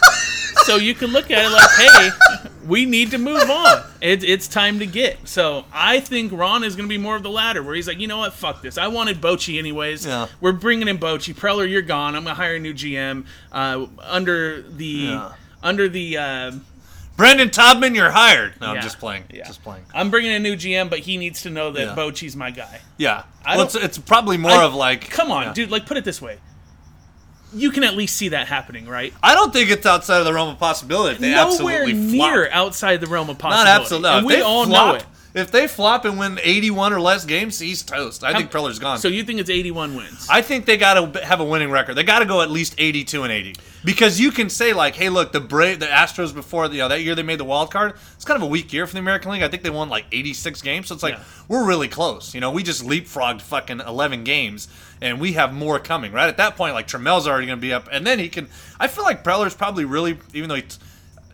[0.65, 3.83] So you can look at it like, hey, we need to move on.
[4.01, 5.27] It, it's time to get.
[5.27, 7.99] So I think Ron is going to be more of the latter, where he's like,
[7.99, 8.79] you know what, fuck this.
[8.79, 10.07] I wanted Bochy anyways.
[10.07, 10.29] Yeah.
[10.41, 11.35] We're bringing in Bochy.
[11.35, 12.15] Preller, you're gone.
[12.15, 15.33] I'm going to hire a new GM uh, under the Yeah.
[15.63, 16.17] under the.
[16.19, 16.53] Uh,
[17.17, 18.61] Brendan Todman, you're hired.
[18.61, 18.73] No, Yeah.
[18.75, 19.25] I'm just playing.
[19.33, 19.45] Yeah.
[19.45, 19.85] Just playing.
[19.93, 21.95] I'm bringing a new GM, but he needs to know that Yeah.
[21.97, 22.81] Bochy's my guy.
[22.97, 23.25] Yeah.
[23.45, 25.11] Well, it's, it's probably more I- of like.
[25.11, 25.69] come on, dude.
[25.71, 26.39] Like, put it this way.
[27.55, 29.13] You can at least see that happening, right?
[29.23, 31.19] I don't think it's outside of the realm of possibility.
[31.19, 32.57] They Nowhere absolutely near flop.
[32.57, 33.71] outside the realm of possibility.
[33.71, 34.19] Not absolutely.
[34.19, 35.07] and we all flop, know it.
[35.35, 38.25] If they flop and win 81 or less games, he's toast.
[38.25, 38.99] I think Preller's gone.
[38.99, 40.27] So you think it's 81 wins?
[40.29, 41.95] I think they got to have a winning record.
[41.95, 45.11] They got to go at least 82 and 80 because you can say like, hey,
[45.11, 47.95] look, the Bra- the Astros before you know that year they made the wild card.
[48.17, 49.43] It's kind of a weak year for the American League.
[49.43, 51.23] I think they won like 86 games, so it's like Yeah.
[51.47, 52.35] we're really close.
[52.35, 54.67] You know, we just leapfrogged fucking 11 games,
[55.01, 56.13] and we have more coming.
[56.13, 58.49] Right at that point, like Trammell's already going to be up, and then he can.
[58.79, 60.65] I feel like Preller's probably really, even though he.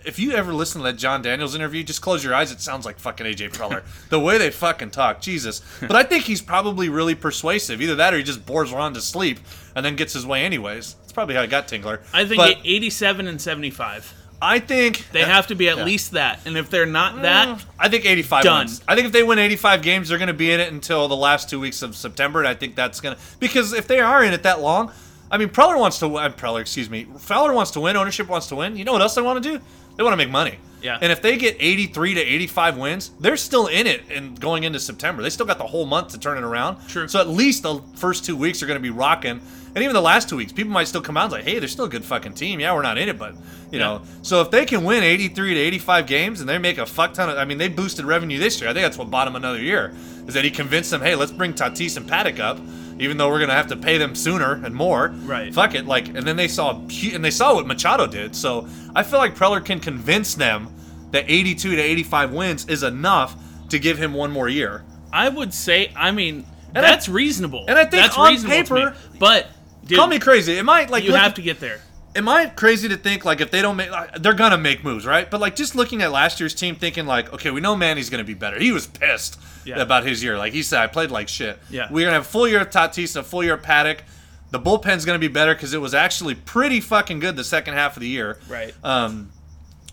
[0.04, 2.52] If you ever listen to that Jon Daniels interview, just close your eyes.
[2.52, 3.82] It sounds like fucking AJ Preller.
[4.10, 5.62] the way they fucking talk, Jesus.
[5.80, 7.80] But I think he's probably really persuasive.
[7.80, 9.40] Either that or he just bores Ron to sleep
[9.74, 10.92] and then gets his way anyways.
[10.94, 12.02] That's probably how I got Tingler.
[12.12, 14.12] I think But 87 and 75.
[14.44, 15.84] I think They have to be at Yeah.
[15.84, 16.40] least that.
[16.44, 18.58] And if they're not uh, that, I think 85 Done.
[18.66, 18.82] wins.
[18.86, 21.16] I think if they win 85 games, they're going to be in it until the
[21.16, 24.22] last two weeks of September, and I think that's going to because if they are
[24.22, 24.92] in it that long,
[25.30, 26.32] I mean, Preller wants to win.
[26.32, 27.96] Preller, excuse me, Fowler wants to win.
[27.96, 28.76] Ownership wants to win.
[28.76, 29.64] You know what else they want to do?
[29.96, 30.58] They want to make money.
[30.82, 30.98] Yeah.
[31.00, 34.78] And if they get 83 to 85 wins, they're still in it and going into
[34.78, 35.22] September.
[35.22, 36.86] They still got the whole month to turn it around.
[36.88, 37.08] True.
[37.08, 39.40] So at least the first two weeks are going to be rocking.
[39.74, 41.68] And even the last two weeks, people might still come out and say, hey, they're
[41.68, 42.60] still a good fucking team.
[42.60, 43.34] Yeah, we're not in it, but,
[43.72, 44.02] you know.
[44.22, 47.28] So if they can win 83 to 85 games and they make a fuck ton
[47.28, 48.70] of, I mean, they boosted revenue this year.
[48.70, 49.92] I think that's what bought them another year,
[50.28, 52.60] is that he convinced them, hey, let's bring Tatis and Paddock up,
[53.00, 55.08] even though we're going to have to pay them sooner and more.
[55.24, 55.52] Right.
[55.52, 55.86] Fuck it.
[55.86, 58.36] Like, and then they saw, and they saw what Machado did.
[58.36, 60.68] So I feel like Preller can convince them
[61.10, 63.34] that 82 to 85 wins is enough
[63.70, 64.84] to give him one more year.
[65.12, 66.44] I would say, I mean,
[66.76, 67.64] And I- that's reasonable.
[67.68, 68.80] and I think that's on reasonable to me.
[68.82, 69.46] paper- But,
[69.84, 70.56] dude, Call me crazy.
[70.58, 71.80] It might like you look have to get there.
[72.16, 75.04] am I crazy to think like if they don't make, like, they're gonna make moves,
[75.06, 75.30] right?
[75.30, 78.24] But like just looking at last year's team, thinking like, okay, we know Manny's gonna
[78.24, 78.58] be better.
[78.58, 79.80] He was pissed Yeah.
[79.80, 80.36] about his year.
[80.38, 81.58] Like he said, I played like shit.
[81.70, 81.88] Yeah.
[81.90, 84.02] we're gonna have a full year of Tatis, and a full year of Paddock.
[84.50, 87.96] The bullpen's gonna be better because it was actually pretty fucking good the second half
[87.96, 88.38] of the year.
[88.48, 88.72] Right.
[88.84, 89.30] Um,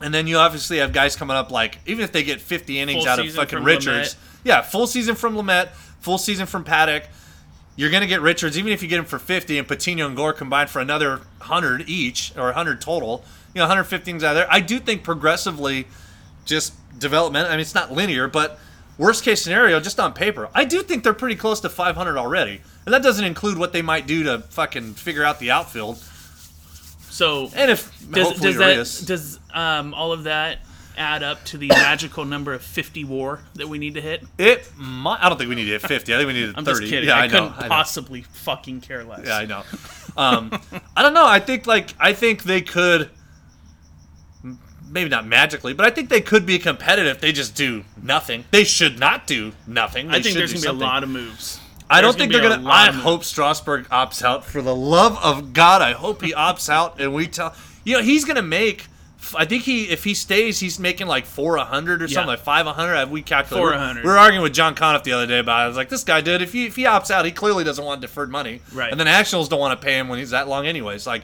[0.01, 3.03] and then you obviously have guys coming up like even if they get 50 innings
[3.03, 4.17] Full out of fucking Richards, Lamet.
[4.43, 5.69] yeah, full season from Lamet,
[5.99, 7.03] full season from Paddock.
[7.81, 10.33] You're gonna get Richards even if you get him for 50 and Patino and Gore
[10.33, 13.25] combined for another 100 each or 100 total.
[13.55, 14.47] You know, 150 innings out of there.
[14.51, 15.87] I do think progressively,
[16.45, 17.47] just development.
[17.47, 18.59] I mean, it's not linear, but
[18.99, 22.61] worst case scenario, just on paper, I do think they're pretty close to 500 already.
[22.85, 25.97] And that doesn't include what they might do to fucking figure out the outfield.
[27.09, 30.59] So And if does, does that does um, all of that
[31.01, 34.23] add up to the magical number of 50 war that we need to hit?
[34.37, 36.13] It might, I don't think we need to hit 50.
[36.13, 36.79] I think we need to I'm 30.
[36.79, 37.09] just kidding.
[37.09, 37.67] Yeah, I, I, couldn't I know.
[37.67, 39.25] possibly fucking care less.
[39.25, 39.63] Yeah, I know.
[40.15, 40.51] Um,
[40.95, 41.25] I don't know.
[41.27, 43.09] I think like I think they could
[44.91, 47.15] maybe not magically, but I think they could be competitive.
[47.15, 48.45] if They just do nothing.
[48.51, 50.09] They should not do nothing.
[50.09, 51.59] They I think there's gonna be a lot of moves.
[51.89, 52.69] I don't think be they're gonna.
[52.69, 54.45] I hope Strasburg opts out.
[54.45, 57.53] For the love of God, I hope he opts out, and we tell.
[57.83, 58.87] You know, he's gonna make.
[59.37, 62.65] I think he, if he stays, he's making like four hundred or something, like five
[62.65, 63.09] hundred.
[63.09, 63.61] We calculated.
[63.63, 63.77] four hundred.
[63.77, 64.03] we were- hundred.
[64.05, 65.59] We were arguing with John Conniff the other day about.
[65.59, 65.63] it.
[65.63, 66.41] I was like, this guy did.
[66.41, 68.61] If he if he opts out, he clearly doesn't want deferred money.
[68.73, 68.91] Right.
[68.91, 71.05] And the Nationals don't want to pay him when he's that long, anyways.
[71.07, 71.23] Like,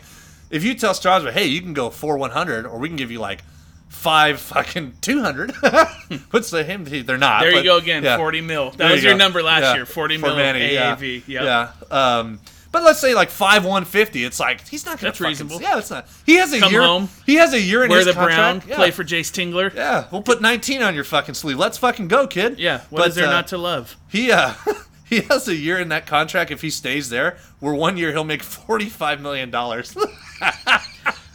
[0.49, 3.11] if you tell Strasburg, hey, you can go four one hundred, or we can give
[3.11, 3.43] you like
[3.89, 5.51] five fucking two hundred.
[6.31, 6.85] What's the him.
[6.85, 7.41] They're not.
[7.41, 8.03] There you but- go again.
[8.03, 8.17] yeah.
[8.17, 8.69] 40 mil.
[8.71, 9.23] That There was you your go.
[9.25, 9.75] number last Yeah.
[9.75, 9.85] year.
[9.85, 11.23] 40 For mil Manny, AAV.
[11.27, 11.43] Yeah.
[11.43, 11.75] Yep.
[11.89, 12.17] yeah.
[12.17, 12.39] Um,
[12.71, 14.23] but let's say like five one fifty.
[14.23, 15.09] It's like he's not gonna.
[15.09, 15.61] That's fucking- reasonable.
[15.61, 16.07] Yeah, that's not.
[16.25, 16.81] He has a Come year.
[16.83, 17.09] home.
[17.25, 18.61] He has a year in Wear his the brown.
[18.67, 18.75] Yeah.
[18.75, 19.73] Play for Jayce Tingler.
[19.73, 21.57] Yeah, we'll put nineteen on your fucking sleeve.
[21.57, 22.59] Let's fucking go, kid.
[22.59, 22.81] Yeah.
[22.89, 23.95] What But, is there uh, not to love?
[24.09, 24.53] He uh,
[25.05, 26.51] he has a year in that contract.
[26.51, 29.95] If he stays there, where one year he'll make forty five million dollars.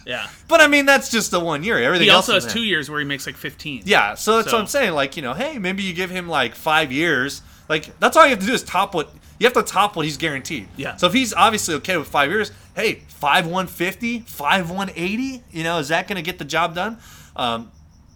[0.04, 0.26] Yeah.
[0.48, 1.78] but I mean, that's just the one year.
[1.80, 2.52] Everything He also has there.
[2.54, 3.82] two years where he makes like 15.
[3.84, 4.94] Yeah, so that's So- what I'm saying.
[4.94, 7.40] Like, you know, hey, maybe you give him like five years.
[7.68, 10.04] Like, that's all you have to do is top what you have to top what
[10.04, 10.68] he's guaranteed.
[10.76, 10.96] Yeah.
[10.96, 15.42] So if he's obviously okay with five years, hey, five one fifty, five one eighty.
[15.50, 16.98] You know, is that going to get the job done?
[17.36, 17.70] Um,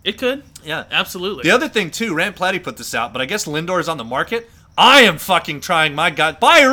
[0.04, 0.44] It could.
[0.64, 0.84] yeah.
[0.90, 1.42] Absolutely.
[1.42, 3.96] The other thing too, Rand Platty put this out, but I guess Lindor is on
[3.98, 4.48] the market.
[4.78, 6.38] I am fucking trying my god.
[6.38, 6.64] Bye.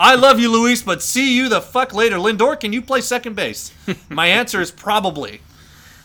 [0.00, 2.16] I love you, Luis, but see you the fuck later.
[2.16, 3.72] Lindor, can you play second base?
[4.08, 5.40] my answer is probably.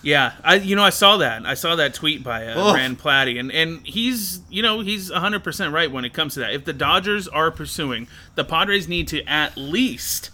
[0.01, 1.45] Yeah, I you know I saw that.
[1.45, 2.75] I saw that tweet by uh, Ugh.
[2.75, 6.39] Rand Platty, and and he's you know he's 100 percent right when it comes to
[6.41, 6.53] that.
[6.53, 10.29] If the Dodgers are pursuing, the Padres need to at least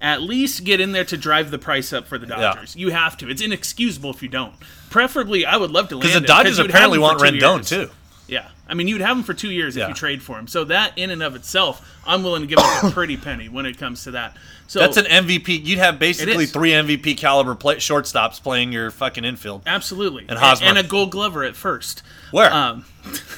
[0.00, 2.76] at least get in there to drive the price up for the Dodgers.
[2.76, 3.28] You have to.
[3.28, 4.54] It's inexcusable if you don't.
[4.90, 7.68] Preferably, I would love to land Because the Dodgers apparently want Rendon years.
[7.68, 7.90] too.
[8.28, 10.46] Yeah, I mean you'd have him for two years if you trade for him.
[10.46, 13.64] So that in and of itself, I'm willing to give up a pretty penny when
[13.66, 14.36] it comes to that.
[14.66, 15.64] So That's an MVP.
[15.64, 19.62] You'd have basically three MVP caliber play, shortstops playing your fucking infield.
[19.66, 20.66] absolutely And Hosmer.
[20.68, 22.02] and a Gold Glover at first.
[22.30, 22.52] Where?
[22.52, 22.84] Um,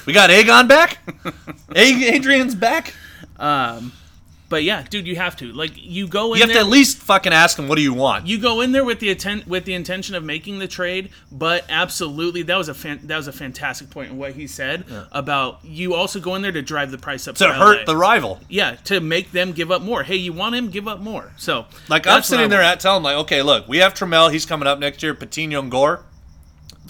[0.05, 0.97] we got A-Gon back.
[1.75, 2.93] Adrian's back.
[4.51, 6.57] But yeah, dude, you have to like you go in You have there.
[6.61, 8.99] to at least fucking ask him, "What do you want?" you go in there with
[8.99, 12.99] the atten- with the intention of making the trade, but absolutely that was a fan-
[13.05, 14.83] that was a fantastic point in what he said
[15.13, 17.85] about you also go in there to drive the price up to hurt LA.
[17.85, 18.39] the rival.
[18.49, 20.03] yeah to make them give up more.
[20.03, 20.69] Hey, you want him?
[20.69, 21.31] Give up more.
[21.37, 24.67] So Like I'm sitting there at telling like, okay, look, we have Trammell, he's coming
[24.67, 26.03] up next year, Patino and Gore.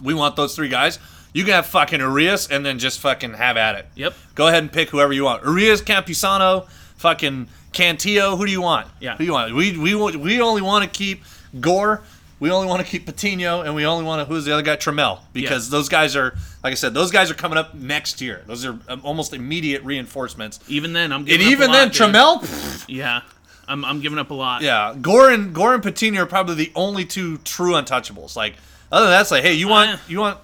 [0.02, 0.98] We want those three guys.
[1.34, 3.86] You can have fucking Urias and then just fucking have at it.
[3.96, 4.14] Yep.
[4.36, 5.44] Go ahead and pick whoever you want.
[5.46, 6.68] Urias, Campusano,
[7.02, 8.38] fucking Cantillo.
[8.38, 8.88] Who do you want?
[9.00, 9.14] Yeah.
[9.14, 9.54] Who do you want?
[9.56, 11.24] We we we only want to keep
[11.60, 12.02] Gore.
[12.40, 14.76] We only want to keep Patino, and we only want to who's the other guy?
[14.76, 16.34] Trammell, because those guys are
[16.64, 18.42] like I said, those guys are coming up next year.
[18.48, 20.60] Those are um, almost immediate reinforcements.
[20.68, 22.42] Even then, I'm And giving up even a then, lot.
[22.42, 22.86] Trammell.
[22.88, 23.22] Yeah,
[23.68, 24.64] I'm, I'm giving up a lot.
[24.64, 28.36] Yeah, Gore and Gore and Patino are probably the only two true untouchables.
[28.36, 28.56] Like
[28.92, 30.40] other than that, it's like, hey, you want Uh, you want.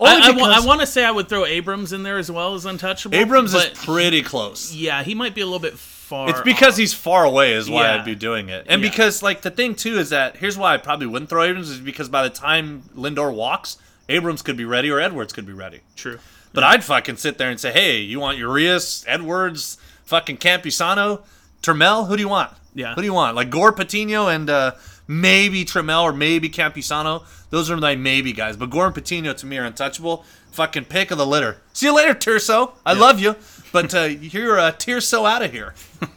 [0.00, 2.54] I, I, wa- I want to say I would throw Abrams in there as well
[2.54, 3.16] as untouchable.
[3.16, 4.72] Abrams but is pretty close.
[4.74, 6.30] yeah, he might be a little bit far.
[6.30, 6.78] It's because off.
[6.78, 7.94] he's far away is why Yeah.
[7.96, 8.88] I'd be doing it, and Yeah.
[8.88, 11.78] because like the thing too is that here's why I probably wouldn't throw Abrams is
[11.80, 13.76] because by the time Lindor walks,
[14.08, 15.80] Abrams could be ready or Edwards could be ready.
[15.96, 16.18] true.
[16.54, 19.76] But I'd fucking sit there and say, hey, you want Urias, Edwards,
[20.06, 21.20] fucking Campusano,
[21.62, 22.08] Trammell?
[22.08, 22.52] Who do you want?
[22.74, 22.94] Yeah.
[22.94, 23.36] Who do you want?
[23.36, 24.72] Like Gore Patino and uh,
[25.08, 27.24] maybe Trammell or maybe Campusano.
[27.50, 28.56] Those are my maybe guys.
[28.56, 30.24] But Gore and Patino to me are untouchable.
[30.52, 31.60] Fucking pick of the litter.
[31.72, 32.72] See you later, Tirso.
[32.86, 33.34] I love you.
[33.72, 35.74] But uh, you're uh, Tirso out of here.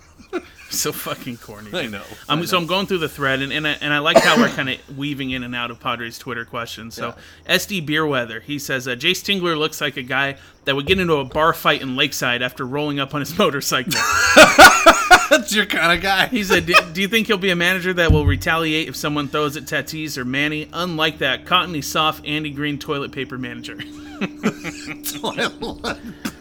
[0.72, 1.70] So fucking corny.
[1.78, 2.02] I know.
[2.30, 4.48] I'm, so I'm going through the thread, and and I, and I like how we're
[4.48, 6.96] kind of weaving in and out of Padres Twitter questions.
[6.96, 7.14] So
[7.46, 11.16] SD Beerweather, he says, uh, Jayce Tingler looks like a guy that would get into
[11.16, 13.92] a bar fight in Lakeside after rolling up on his motorcycle.
[15.32, 16.28] That's your kind of guy.
[16.28, 19.30] He said, do, do you think he'll be a manager that will retaliate if someone
[19.30, 20.68] throws at Tatis or Manny?
[20.74, 23.76] Unlike that cottony soft Andy Green toilet paper manager.
[25.06, 25.54] toilet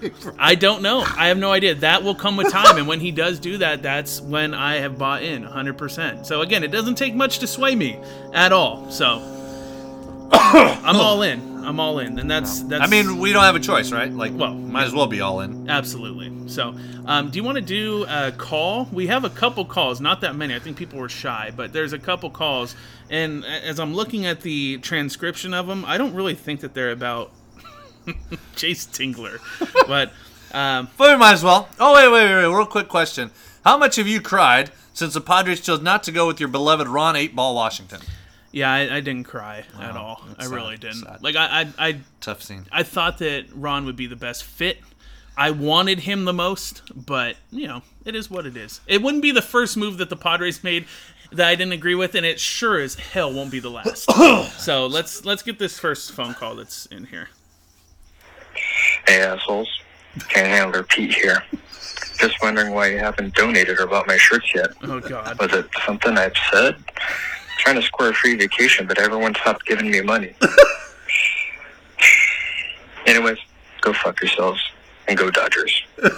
[0.01, 0.35] paper.
[0.41, 1.05] I don't know.
[1.07, 1.77] I have no idea.
[1.77, 4.99] That will come with time, and when he does do that, that's when I have
[4.99, 6.27] bought in 100%.
[6.27, 7.97] So again, it doesn't take much to sway me
[8.35, 8.91] at all.
[8.91, 9.21] So
[10.33, 11.65] I'm all in.
[11.65, 12.83] I'm all in, and that's that's.
[12.83, 14.11] I mean, we don't have a choice, right?
[14.13, 15.69] Like, Well, might as well be all in.
[15.69, 16.49] Absolutely.
[16.49, 16.75] So,
[17.07, 18.89] um, do you want to do a call?
[18.93, 20.55] We have a couple calls, not that many.
[20.55, 22.75] I think people were shy, but there's a couple calls.
[23.09, 26.93] And as I'm looking at the transcription of them, I don't really think that they're
[26.93, 27.31] about
[28.57, 29.39] Jayce Tingler.
[29.87, 30.13] but
[30.53, 31.69] um, But we might as well.
[31.79, 32.57] Oh, wait, wait, wait, wait.
[32.57, 33.31] Real quick question.
[33.65, 36.89] How much have you cried since the Padres chose not to go with your beloved
[36.89, 38.01] Ron 8 Ball Washington?
[38.53, 40.23] Yeah, I, I didn't cry at all.
[40.25, 41.05] I that's really didn't.
[41.05, 41.23] sad.
[41.23, 42.67] Like I, I, I, Tough scene.
[42.73, 44.79] I thought that Ron would be the best fit.
[45.37, 48.81] I wanted him the most, but you know, it is what it is.
[48.87, 50.87] It wouldn't be the first move that the Padres made
[51.33, 54.11] that I didn't agree with, and it sure as hell won't be the last.
[54.61, 57.29] so let's let's get this first phone call that's in here.
[59.07, 59.69] Hey assholes,
[60.29, 61.45] can't handler Pete here.
[62.19, 64.71] Just wondering why you haven't donated or bought my shirts yet.
[64.83, 65.39] Oh God.
[65.41, 66.77] Was it something I've said?
[67.61, 70.35] Trying to square a free vacation, but everyone stopped giving me money.
[73.07, 73.37] Anyways,
[73.83, 74.61] go fuck yourselves
[75.07, 75.83] and go Dodgers.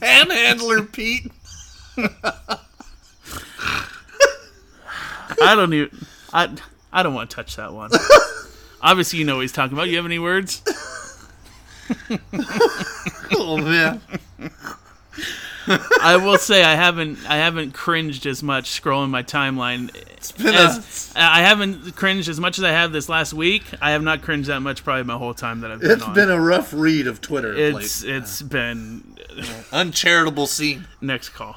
[0.00, 1.32] Panhandler Pete.
[5.42, 6.06] I don't even.
[6.32, 6.56] I
[6.92, 7.90] I don't want to touch that one.
[8.80, 9.88] Obviously, you know what he's talking about.
[9.88, 10.62] You have any words?
[13.32, 14.00] Oh, man.
[16.00, 19.94] I will say I haven't I haven't cringed as much scrolling my timeline.
[20.12, 23.62] It's been As, a, I haven't cringed as much as I have this last week.
[23.80, 26.14] I have not cringed that much probably my whole time that I've been it's on.
[26.14, 27.54] been a rough read of Twitter.
[27.54, 28.16] it's lately.
[28.18, 29.16] it's been
[29.72, 30.86] uncharitable scene.
[31.00, 31.56] next call.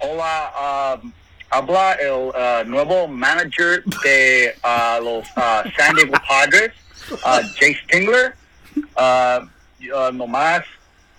[0.00, 1.12] Hola, um,
[1.50, 6.70] habla el uh, nuevo manager de uh, los uh, San Diego Padres,
[7.24, 8.34] uh, Jayce Tingler.
[8.96, 9.46] Uh,
[9.94, 10.64] uh, nomás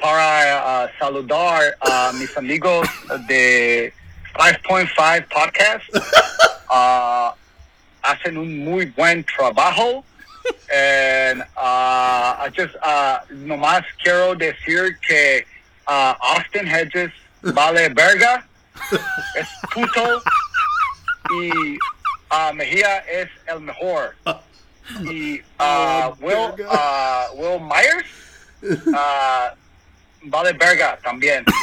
[0.02, 2.88] para uh, saludar a mis amigos
[3.28, 3.94] de
[4.36, 5.86] 5.5 Podcast.
[6.72, 7.34] Uh,
[8.02, 10.06] hacen un muy buen trabajo.
[10.74, 15.44] And uh, I just uh, nomás quiero decir que
[15.86, 18.46] uh, Austin Hedges vale verga
[19.36, 20.24] es puto
[21.32, 21.78] y
[22.32, 24.16] uh, Mejía es el mejor.
[25.02, 28.08] Y uh, Will, uh, Wil Myers
[28.64, 29.50] uh,
[30.26, 31.46] vale verga también.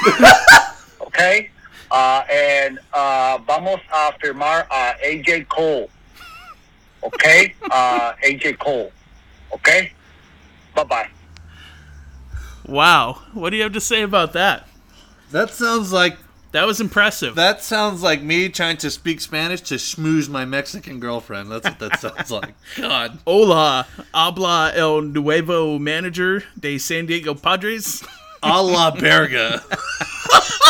[1.01, 1.49] Okay?
[1.91, 5.89] Uh, and uh, vamos a firmar a AJ Cole.
[7.03, 7.55] Okay?
[7.71, 8.93] Uh, AJ Cole.
[9.55, 9.93] Okay?
[10.75, 11.09] Bye bye.
[12.67, 14.69] Wow, what do you have to say about that?
[15.31, 16.19] That sounds like
[16.53, 17.35] That was impressive.
[17.37, 21.51] that sounds like me trying to speak Spanish to schmooze my Mexican girlfriend.
[21.51, 22.55] That's what that sounds like.
[22.77, 23.19] God.
[23.27, 28.05] Hola, habla el nuevo manager de San Diego Padres.
[28.43, 29.63] A la Berga.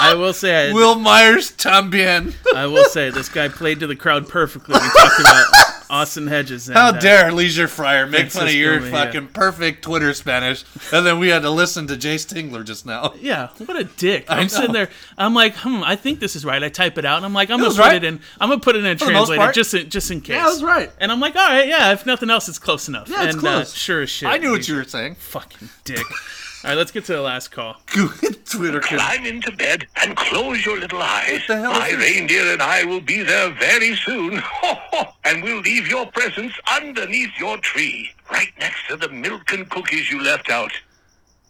[0.00, 2.34] I will say, I, Wil Myers tambien.
[2.56, 4.74] I will say, this guy played to the crowd perfectly.
[4.74, 5.44] We talked about
[5.90, 6.68] Austin Hedges.
[6.68, 11.04] And, How uh, dare Leisure Fryer make fun of your fucking perfect Twitter Spanish, and
[11.04, 13.12] then we had to listen to Jayce Tingler just now.
[13.20, 14.24] Yeah, what a dick!
[14.30, 14.88] I I'm sitting there.
[15.18, 16.62] I'm like, hmm, I think this is right.
[16.62, 17.96] I type it out, and I'm like, I'm gonna put right.
[17.96, 18.20] it in.
[18.40, 20.36] I'm gonna put it in a the translator just in, just in case.
[20.36, 20.90] Yeah, that's right.
[20.98, 21.92] And I'm like, all right, yeah.
[21.92, 23.08] If nothing else, it's close enough.
[23.08, 23.72] Yeah, it's and, close.
[23.72, 24.28] Uh, sure as shit.
[24.28, 25.16] I knew what you were saying.
[25.16, 26.06] Fucking dick.
[26.62, 27.76] all right, let's get to the last call.
[27.86, 28.80] Good Twitter.
[28.80, 31.40] could- Climb into bed and close your little eyes.
[31.48, 34.42] the hell My reindeer and I will be there very soon.
[35.24, 40.10] and we'll leave your presents underneath your tree, right next to the milk and cookies
[40.10, 40.72] you left out.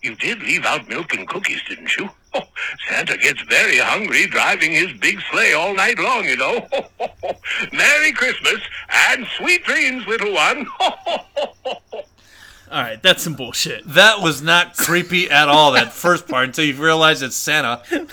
[0.03, 2.09] You did leave out milk and cookies, didn't you?
[2.33, 2.43] Oh,
[2.89, 6.67] Santa gets very hungry driving his big sleigh all night long, you know.
[7.73, 8.61] Merry Christmas
[9.09, 10.67] and sweet dreams, little one.
[12.71, 13.85] All right, that's some bullshit.
[13.85, 17.83] That was not creepy at all, that first part, until you realize it's Santa.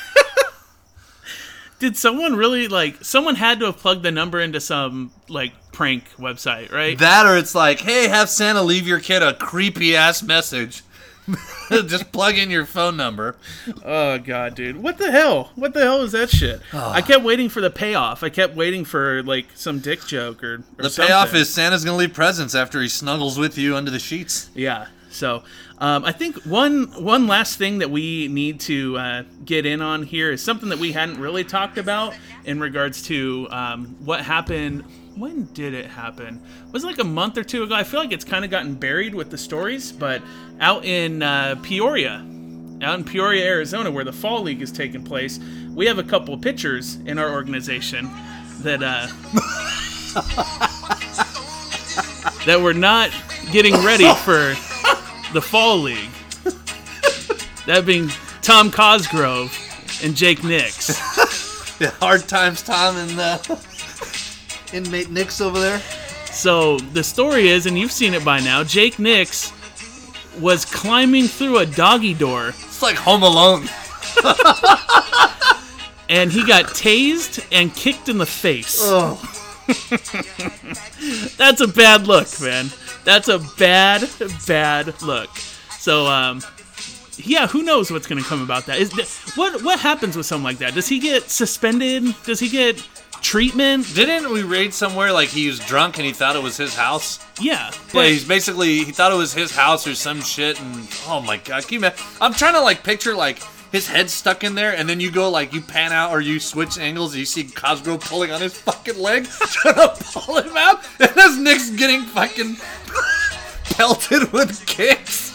[1.80, 3.06] Did someone really like?
[3.06, 6.98] Someone had to have plugged the number into some like prank website, right?
[6.98, 10.82] That or it's like, hey, have Santa leave your kid a creepy ass message.
[11.70, 13.36] Just plug in your phone number.
[13.84, 14.78] Oh god, dude.
[14.78, 15.52] What the hell?
[15.56, 16.62] What the hell is that shit?
[16.74, 16.94] Ah.
[16.94, 18.24] I kept waiting for the payoff.
[18.24, 21.08] I kept waiting for like some dick joke or, or The something.
[21.10, 24.50] payoff is Santa's gonna leave presents after he snuggles with you under the sheets.
[24.56, 24.88] Yeah.
[25.10, 25.44] So
[25.80, 30.04] um, I think one one last thing that we need to uh, get in on
[30.04, 32.14] here is something that we hadn't really talked about
[32.46, 34.84] in regards to um, what happened.
[35.18, 36.40] When did it happen?
[36.72, 37.74] Was it like a month or two ago?
[37.74, 40.22] I feel like it's kind of gotten buried with the stories, but
[40.60, 42.24] out in uh, Peoria,
[42.84, 45.40] out in Peoria, Arizona, where the fall league is taking place,
[45.74, 48.08] we have a couple of pitchers in our organization
[48.60, 49.08] that uh,
[52.46, 53.10] that were not
[53.52, 54.54] getting ready for
[55.34, 56.12] the fall league.
[57.66, 58.10] That being
[58.44, 59.58] Tom Cosgrove
[60.04, 61.02] and Jake Nix.
[61.80, 63.38] Yeah, hard times, Tom, and uh,
[64.74, 65.80] inmate Nix over there.
[66.32, 69.54] So the story is, and you've seen it by now, Jake Nix
[70.40, 73.68] was climbing through a doggy door It's like Home Alone.
[76.10, 78.80] and he got tased and kicked in the face.
[78.82, 79.16] Oh,
[81.38, 82.70] That's a bad look, man.
[83.04, 84.10] That's a bad,
[84.48, 85.30] bad look.
[85.78, 86.42] So, um,
[87.18, 88.80] yeah, who knows what's gonna come about that?
[88.80, 88.94] Is
[89.36, 90.74] what what happens with something like that?
[90.74, 92.16] Does he get suspended?
[92.24, 92.82] Does he get
[93.28, 93.94] treatment?
[93.94, 97.20] didn't we read somewhere like he was drunk and he thought it was his house?
[97.42, 100.88] Yeah, Yeah, but he's basically he thought it was his house or some shit, and
[101.08, 103.40] oh my god, can you ima- I'm trying to like picture like
[103.72, 106.40] his head stuck in there, and then you go like you pan out or you
[106.40, 110.56] switch angles, and you see Cosgrove pulling on his fucking leg, trying to pull him
[110.56, 112.56] out, and this Nick's getting fucking
[113.66, 115.28] pelted with kicks.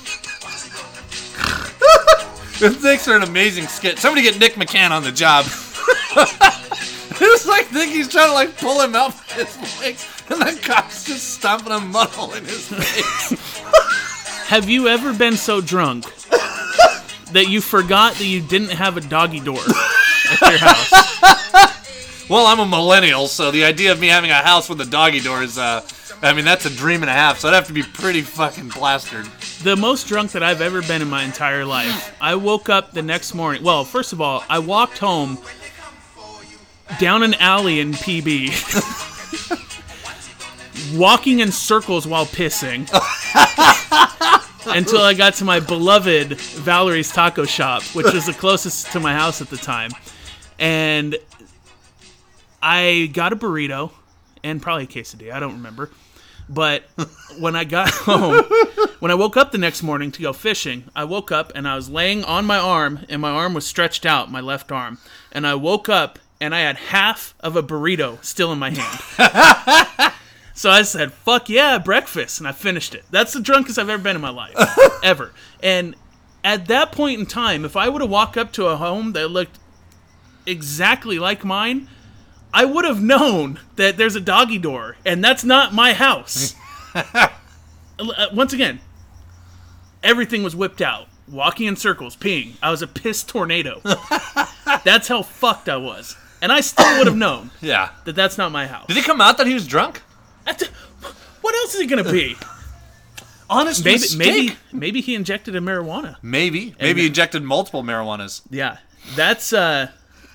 [2.59, 3.99] the Knicks are an amazing skit.
[3.99, 5.45] Somebody get Nick McCann on the job.
[7.35, 10.61] It's like think he's trying to like pull him out with his legs, and the
[10.61, 13.59] cop's just stomping a mud hole in his face.
[14.49, 16.05] have you ever been so drunk
[17.31, 20.93] that you forgot that you didn't have a doggy door at your house?
[22.31, 25.21] Well, I'm a millennial, so the idea of me having a house with a doggy
[25.21, 25.83] door is, uh,
[26.23, 27.41] I mean, that's a dream and a half.
[27.41, 29.27] So I'd have to be pretty fucking plastered.
[29.63, 32.17] The most drunk that I've ever been in my entire life.
[32.23, 33.63] I woke up the next morning.
[33.63, 35.37] Well, first of all, I walked home
[36.99, 38.51] down an alley in PB,
[40.97, 42.89] walking in circles while pissing,
[44.67, 49.15] until I got to my beloved Valerie's Taco Shop, which was the closest to my
[49.15, 49.91] house at the time.
[50.59, 51.17] And
[52.63, 53.91] I got a burrito
[54.45, 55.33] and probably a quesadilla.
[55.33, 55.91] I don't remember.
[56.49, 56.85] But
[57.39, 58.45] when I got home,
[58.99, 61.77] when I woke up the next morning to go fishing, I woke up and I
[61.77, 64.99] was laying on my arm, and my arm was stretched out, my left arm.
[65.31, 70.13] And I woke up and I had half of a burrito still in my hand.
[70.55, 72.41] so I said, fuck yeah, breakfast.
[72.41, 73.05] And I finished it.
[73.13, 74.57] That's the drunkest I've ever been in my life.
[75.05, 75.33] ever.
[75.63, 75.95] And
[76.43, 79.29] at that point in time, if I would have walked up to a home that
[79.29, 79.61] looked
[80.45, 81.87] exactly like mine,
[82.53, 86.55] I would have known that there's a doggy door, and that's not my house.
[87.99, 88.81] Uh, Once again,
[90.03, 92.55] everything was whipped out, walking in circles, peeing.
[92.61, 93.81] I was a piss tornado.
[94.83, 97.89] that's how fucked I was, and I still would have known Yeah.
[98.05, 98.87] that that's not my house.
[98.89, 100.03] Did it come out that he was drunk?
[100.45, 100.69] That's-
[101.41, 102.37] What else is it gonna be?
[103.51, 104.19] Honest Maybe, mistake.
[104.19, 106.17] maybe, maybe he injected a marijuana.
[106.23, 106.75] Maybe.
[106.81, 108.41] Maybe he injected multiple marijuanas.
[108.51, 108.79] Yeah,
[109.15, 109.89] that's uh,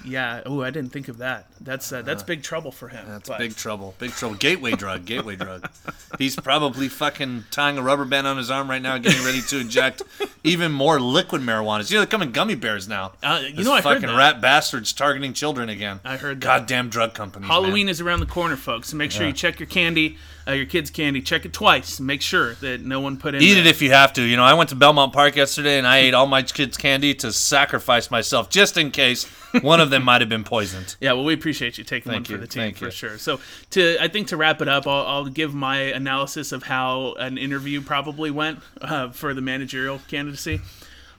[0.08, 0.42] yeah.
[0.46, 1.48] Oh, I didn't think of that.
[1.62, 3.06] That's uh, that's big trouble for him.
[3.08, 3.96] That's but- big trouble.
[4.00, 4.36] Big trouble.
[4.36, 5.06] Gateway drug.
[5.06, 5.70] Gateway drug.
[6.18, 9.60] He's probably fucking tying a rubber band on his arm right now, getting ready to
[9.60, 10.02] inject
[10.44, 11.90] even more liquid marijuana.
[11.90, 13.14] You know, they come in gummy bears now.
[13.22, 16.00] Uh, you Those know, I heard fucking rat bastards targeting children again.
[16.04, 16.46] I heard that.
[16.46, 17.48] Goddamn drug companies.
[17.48, 17.92] Halloween man.
[17.92, 18.90] is around the corner, folks.
[18.90, 20.18] So make sure you check your candy,
[20.48, 21.22] uh, your kids' candy.
[21.22, 22.00] Check it twice.
[22.00, 23.42] Make sure that no one put in.
[23.42, 23.62] Eat there.
[23.62, 24.22] it if you have to.
[24.22, 27.14] You know, I went to Belmont Park yesterday and I ate all my kids' candy
[27.16, 29.26] to sacrifice myself just in case
[29.62, 30.96] one of them might have been poisoned.
[31.08, 32.92] Yeah, well, we appreciate you taking Thank one you, for the team thank for you.
[32.92, 33.18] sure.
[33.18, 33.40] So,
[33.72, 37.38] to I think to wrap it up, I'll, I'll give my analysis of how an
[37.38, 40.62] interview probably went uh, for the managerial candidacy.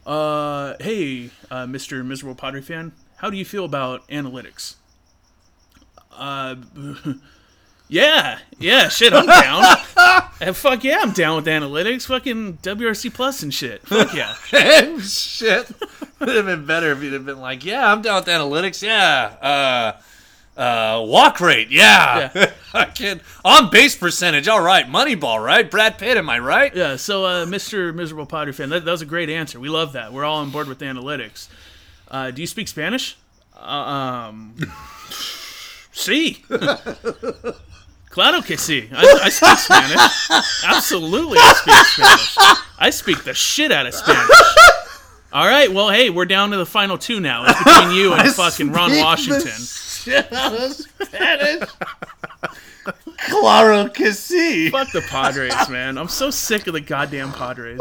[0.07, 2.05] Uh, hey, uh, Mr.
[2.05, 4.76] Miserable Padre fan, how do you feel about analytics?
[6.12, 6.57] Uh,
[7.89, 9.76] yeah, yeah, shit, I'm down.
[10.41, 12.07] and fuck yeah, I'm down with analytics.
[12.07, 13.86] Fucking WRC Plus and shit.
[13.86, 14.34] Fuck yeah.
[14.53, 15.70] and shit.
[16.20, 18.82] Would have been better if you'd have been like, yeah, I'm down with analytics.
[18.82, 19.36] Yeah.
[19.41, 21.70] Uh, uh, walk rate.
[21.70, 22.30] Yeah.
[22.34, 22.47] Yeah.
[22.72, 24.49] Fucking on base percentage.
[24.49, 24.86] All right.
[24.86, 25.70] Moneyball, right?
[25.70, 26.74] Brad Pitt, am I right?
[26.74, 27.95] Yeah, so uh, Mr.
[27.95, 29.59] Miserable Padre fan, that, that was a great answer.
[29.61, 30.12] We love that.
[30.12, 31.49] We're all on board with analytics.
[32.11, 33.16] Uh, do you speak Spanish?
[33.57, 33.61] Uh,
[34.30, 34.55] um,
[35.93, 36.45] sí.
[38.18, 38.88] Claro que sí.
[38.90, 40.30] I, I speak Spanish.
[40.64, 42.36] Absolutely, I speak Spanish.
[42.76, 44.28] I speak the shit out of Spanish.
[45.32, 47.44] All right, well, hey, we're down to the final two now.
[47.46, 49.52] It's between you and fucking Ron Washington.
[49.52, 51.68] Shit out of Spanish.
[53.28, 54.70] Claro que sí.
[54.70, 55.98] Fuck the Padres, man.
[55.98, 57.80] I'm so sick of the goddamn Padres.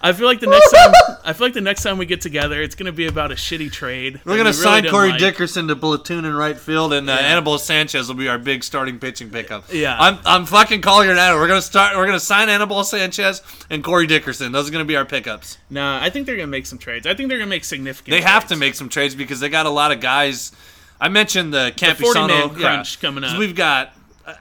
[0.00, 0.92] I feel like the next time
[1.24, 3.70] I feel like the next time we get together, it's gonna be about a shitty
[3.72, 4.20] trade.
[4.24, 5.18] We're gonna we sign didn't Corey like.
[5.18, 7.18] Dickerson to platoon in right field, and uh, Yeah.
[7.18, 9.64] Anibal Sanchez will be our big starting pitching pickup.
[9.72, 9.96] Yeah.
[9.98, 11.34] I'm, I'm fucking calling it now.
[11.36, 11.96] We're gonna start.
[11.96, 14.52] We're gonna sign Anibal Sanchez and Corey Dickerson.
[14.52, 15.58] Those are gonna be our pickups.
[15.70, 17.06] Nah, I think they're gonna make some trades.
[17.06, 18.12] I think they're gonna make significant.
[18.12, 20.52] They have to make some trades because they got a lot of guys.
[21.00, 23.38] I mentioned the 40-man Campusano crunch coming up.
[23.38, 23.92] We've got.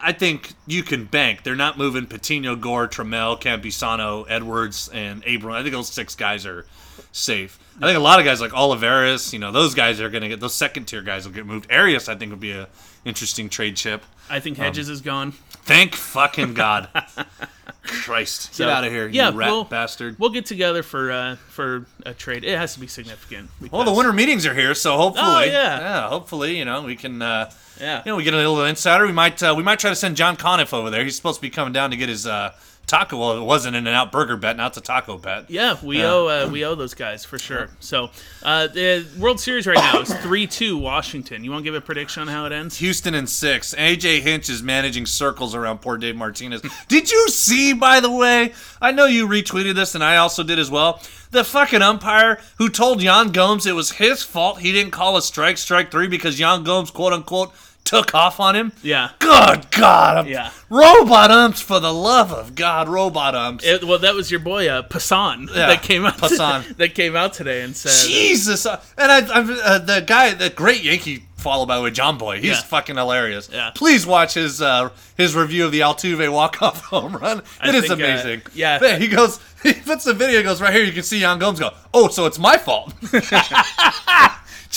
[0.02, 1.44] I think you can bank.
[1.44, 5.54] They're not moving Patino, Gore, Trammell, Campusano, Edwards, and Abram.
[5.54, 6.66] I think those six guys are
[7.12, 7.60] safe.
[7.78, 10.30] I think a lot of guys like Olivares, you know, those guys are going to
[10.30, 11.72] get those second tier guys will get moved.
[11.72, 12.68] Arias, I think, would be a
[13.06, 14.04] interesting trade chip.
[14.30, 15.32] I think Hedges um, is gone.
[15.32, 16.90] Thank fucking God.
[17.88, 20.16] Christ, So, get out of here, yeah, you rat we'll- bastard.
[20.20, 22.44] We'll get together for uh, for a trade.
[22.44, 23.50] It has to be significant.
[23.72, 26.10] Well, the winter meetings are here, so hopefully, Oh, yeah.
[26.10, 28.02] hopefully, you know, we can, uh, Yeah.
[28.06, 29.06] you know, we get a little insider.
[29.06, 31.04] We might, uh, we might try to send John Conniff over there.
[31.04, 32.52] He's supposed to be coming down to get his uh,
[32.88, 33.20] taco.
[33.20, 35.50] Well, it wasn't In-N-Out burger bet, now it's a taco bet.
[35.50, 37.70] Yeah, we owe uh, we owe those guys for sure.
[37.80, 38.10] So
[38.42, 41.44] uh, the World Series right now is three two Washington.
[41.44, 42.78] You want to give a prediction on how it ends?
[42.78, 43.76] Houston in six.
[43.76, 46.62] AJ Hinch is managing circles around poor Dave Martinez.
[46.88, 48.54] did you see, by the way?
[48.82, 51.02] I know you retweeted this, and I also did as well.
[51.32, 55.22] The fucking umpire who told Yan Gomes it was his fault he didn't call a
[55.22, 57.52] strike, strike three because Yan Gomes, quote unquote,
[57.88, 58.72] took off on him.
[58.84, 59.10] Yeah.
[59.20, 60.18] Good God.
[60.18, 60.52] I'm- Yeah.
[60.70, 63.66] Robot umps, for the love of God, robot umps.
[63.66, 66.76] It, well, that was your boy uh, Passan Yeah, that came out Passan.
[66.78, 68.66] that came out today and said, Jesus.
[68.66, 72.18] uh, And I, I'm uh, the guy, the great Yankee follow, by the way, John
[72.18, 72.38] Boy.
[72.40, 72.62] He's Yeah.
[72.64, 73.50] fucking hilarious.
[73.52, 73.72] Yeah.
[73.76, 77.42] Please watch his uh, his review of the Altuve walk off home run.
[77.62, 78.42] I It is think, uh, amazing.
[78.54, 78.78] yeah.
[78.82, 79.40] Man, He goes.
[79.64, 80.44] He puts the video.
[80.44, 80.84] Goes right here.
[80.84, 81.72] You can see Yan Gomes go.
[81.92, 82.94] Oh, so it's my fault.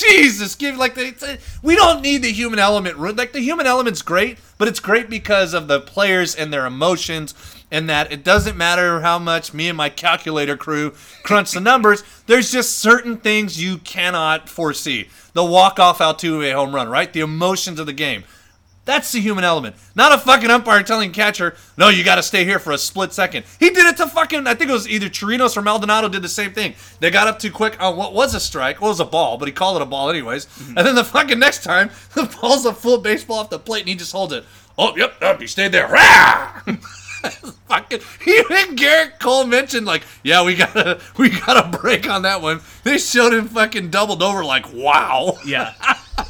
[0.01, 2.99] Jesus, give like the we don't need the human element.
[3.17, 7.35] Like the human element's great, but it's great because of the players and their emotions,
[7.71, 10.93] and that it doesn't matter how much me and my calculator crew
[11.23, 12.03] crunch the numbers.
[12.27, 15.09] There's just certain things you cannot foresee.
[15.33, 17.13] The walk off Altuve home run, right?
[17.13, 18.25] The emotions of the game.
[18.91, 19.77] That's the human element.
[19.95, 23.13] Not a fucking umpire telling catcher, no, you got to stay here for a split
[23.13, 23.45] second.
[23.61, 26.29] He did it to fucking, I think it was either Chirinos or Maldonado did the
[26.29, 26.75] same thing.
[26.99, 28.81] They got up too quick on what was a strike.
[28.81, 30.47] Well, it was a ball, but he called it a ball anyways.
[30.47, 30.77] Mm-hmm.
[30.79, 33.91] And then the fucking next time, the ball's a full baseball off the plate and
[33.91, 34.45] he just holds it.
[34.77, 35.87] Oh, yep, yep, he stayed there.
[37.69, 42.43] Fucking even Gerrit Cole mentioned like, yeah, we gotta we got a break on that
[42.43, 42.61] one.
[42.83, 45.39] They showed him fucking doubled over like, wow.
[45.45, 45.75] "Yeah."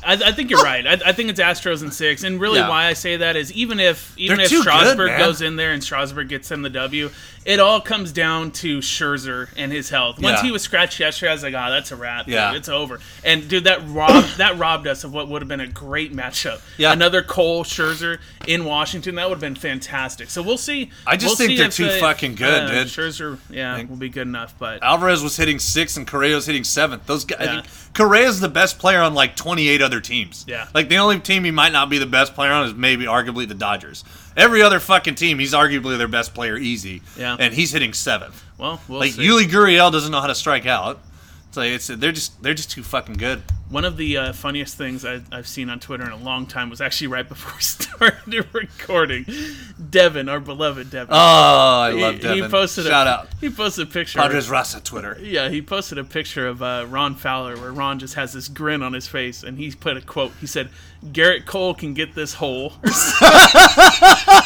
[0.05, 0.87] I, I think you're right.
[0.87, 2.69] I, I think it's Astros in six, and really Yeah.
[2.69, 5.57] why I say that is even if even They're if too good, Strasburg goes in
[5.57, 7.11] there and Strasburg gets them the W,
[7.45, 10.19] it all comes down to Scherzer and his health.
[10.21, 10.43] Once Yeah.
[10.43, 12.27] he was scratched yesterday, I was like, "Ah, that's a wrap.
[12.27, 12.35] dude.
[12.35, 12.55] Yeah.
[12.55, 15.67] it's over." And dude, that robbed that robbed us of what would have been a
[15.67, 16.61] great matchup.
[16.77, 16.93] Yeah.
[16.93, 20.29] another Cole Scherzer in Washington that would have been fantastic.
[20.31, 20.91] So we'll see.
[21.07, 22.87] I just We'll think they're too fucking good, uh, dude.
[22.89, 27.07] Scherzer, yeah, will be good enough, but Alvarez was hitting sixth and Correa's hitting seventh.
[27.07, 27.39] Those guys.
[27.41, 27.63] Yeah.
[27.95, 30.45] Correa's the best player on like 28 other teams.
[30.47, 30.69] Yeah.
[30.75, 33.49] Like the only team he might not be the best player on is maybe arguably
[33.49, 34.05] the Dodgers.
[34.41, 37.03] Every other fucking team, he's arguably their best player easy.
[37.17, 37.37] Yeah.
[37.39, 38.43] And he's hitting seventh.
[38.59, 39.27] well, we'll Like see.
[39.27, 40.99] Yuli Gurriel doesn't know how to strike out.
[41.49, 43.43] It's like it's they're just they're just too fucking good.
[43.71, 46.71] One of the uh, funniest things I, I've seen on Twitter in a long time
[46.71, 49.25] was actually right before we started recording.
[49.91, 51.09] Devin, our beloved Devin.
[51.13, 52.51] Oh, I he, love he Devin.
[52.51, 53.29] posted Shout a, out.
[53.41, 54.19] He posted a picture.
[54.19, 55.17] Padres Rasa Twitter.
[55.23, 58.83] yeah, he posted a picture of uh, Ron Fowler where Ron just has this grin
[58.83, 60.33] on his face, and he put a quote.
[60.41, 60.69] He said,
[61.07, 62.73] "Gerrit Cole can get this hole."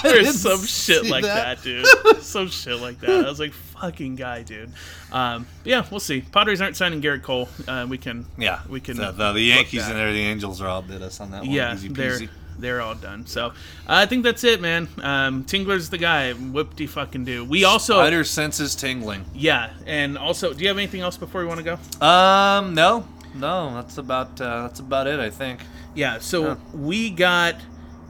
[0.02, 1.58] There's some shit like that.
[1.58, 1.62] that.
[1.62, 1.86] dude.
[2.22, 3.24] Some shit like that.
[3.24, 4.72] I was like, "Fucking guy, dude."
[5.12, 6.20] Um, yeah, we'll see.
[6.20, 7.48] Padres aren't signing Gerrit Cole.
[7.66, 8.26] Uh, we can.
[8.36, 8.60] Yeah.
[8.68, 8.96] we can.
[8.96, 11.50] the, the, the Yankees and there, the Angels are all bid us on that one.
[11.50, 12.28] Yeah, Easy they're peasy.
[12.58, 13.26] they're all done.
[13.26, 13.52] So
[13.86, 14.88] I think that's it, man.
[15.02, 16.32] Um, Tingler's the guy.
[16.32, 17.44] Whoop de fucking do.
[17.44, 19.24] We also Spider senses tingling.
[19.34, 21.64] yeah, and also, do you have anything else before we want to
[22.00, 22.06] go?
[22.06, 25.20] Um, no, no, that's about uh, that's about it.
[25.20, 25.60] I think.
[25.94, 26.18] Yeah.
[26.18, 27.56] So we got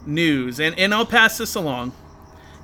[0.07, 1.93] news, and and I'll pass this along,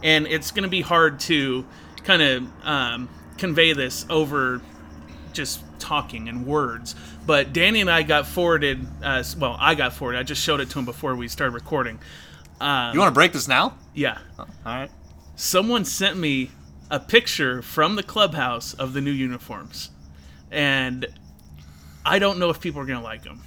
[0.02, 1.64] and it's gonna be hard to
[2.04, 4.60] kind of um, convey this over
[5.32, 6.94] just talking and words.
[7.30, 8.84] But Danny and I got forwarded.
[9.00, 10.18] Uh, well, I got forwarded.
[10.18, 12.00] I just showed it to him before we started recording.
[12.60, 13.76] Um, You want to break this now?
[13.94, 14.18] yeah.
[14.36, 14.90] All right.
[15.36, 16.50] someone sent me
[16.90, 19.90] a picture from the clubhouse of the new uniforms,
[20.50, 21.06] and
[22.04, 23.42] I don't know if people are gonna like them.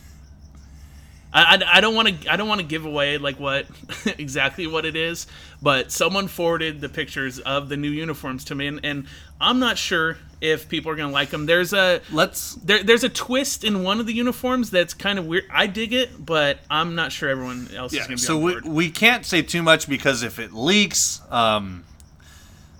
[1.34, 3.66] I, I, I don't want to I don't want to give away like what
[4.18, 5.28] exactly what it is,
[5.62, 9.08] but someone forwarded the pictures of the new uniforms to me, and, and
[9.42, 11.46] I'm not sure if people are gonna like them.
[11.46, 12.56] There's a Let's.
[12.56, 15.46] there, there's a twist in one of the uniforms that's kind of weird.
[15.52, 18.70] I dig it, but I'm not sure everyone else is gonna be So on we,
[18.70, 21.84] we can't say too much because if it leaks, um,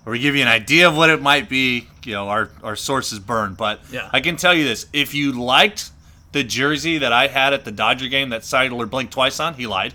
[0.06, 2.76] or we give you an idea of what it might be, you know, our our
[2.76, 3.54] sources burn.
[3.54, 4.10] But Yeah.
[4.12, 5.90] I can tell you this: if you liked
[6.34, 9.68] the jersey that I had at the Dodger game that Seidler blinked twice on, he
[9.68, 9.94] lied.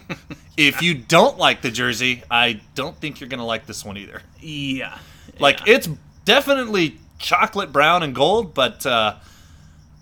[0.58, 4.20] if you don't like the jersey, I don't think you're gonna like this one either.
[4.38, 4.98] Yeah.
[5.40, 5.76] Like Yeah.
[5.76, 5.88] it's
[6.26, 9.14] definitely chocolate brown and gold, but uh,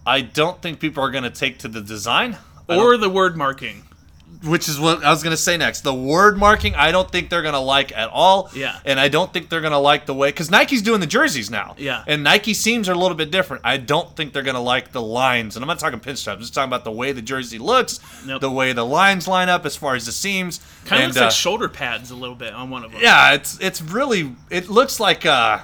[0.04, 2.36] I don't think people are gonna take to the design.
[2.68, 3.84] Or the word marking.
[4.46, 5.80] Which is what I was gonna say next.
[5.82, 8.50] The word marking, I don't think they're gonna like at all.
[8.54, 8.78] Yeah.
[8.84, 11.74] And I don't think they're gonna like the way because Nike's doing the jerseys now.
[11.78, 12.04] Yeah.
[12.06, 13.62] And Nike seams are a little bit different.
[13.64, 16.34] I don't think they're gonna like the lines, and I'm not talking pinstripes.
[16.34, 18.40] I'm just talking about the way the jersey looks, Nope.
[18.40, 20.60] the way the lines line up as far as the seams.
[20.84, 23.00] Kind of looks like uh, shoulder pads a little bit on one of them.
[23.02, 25.58] yeah, it's it's really it looks like uh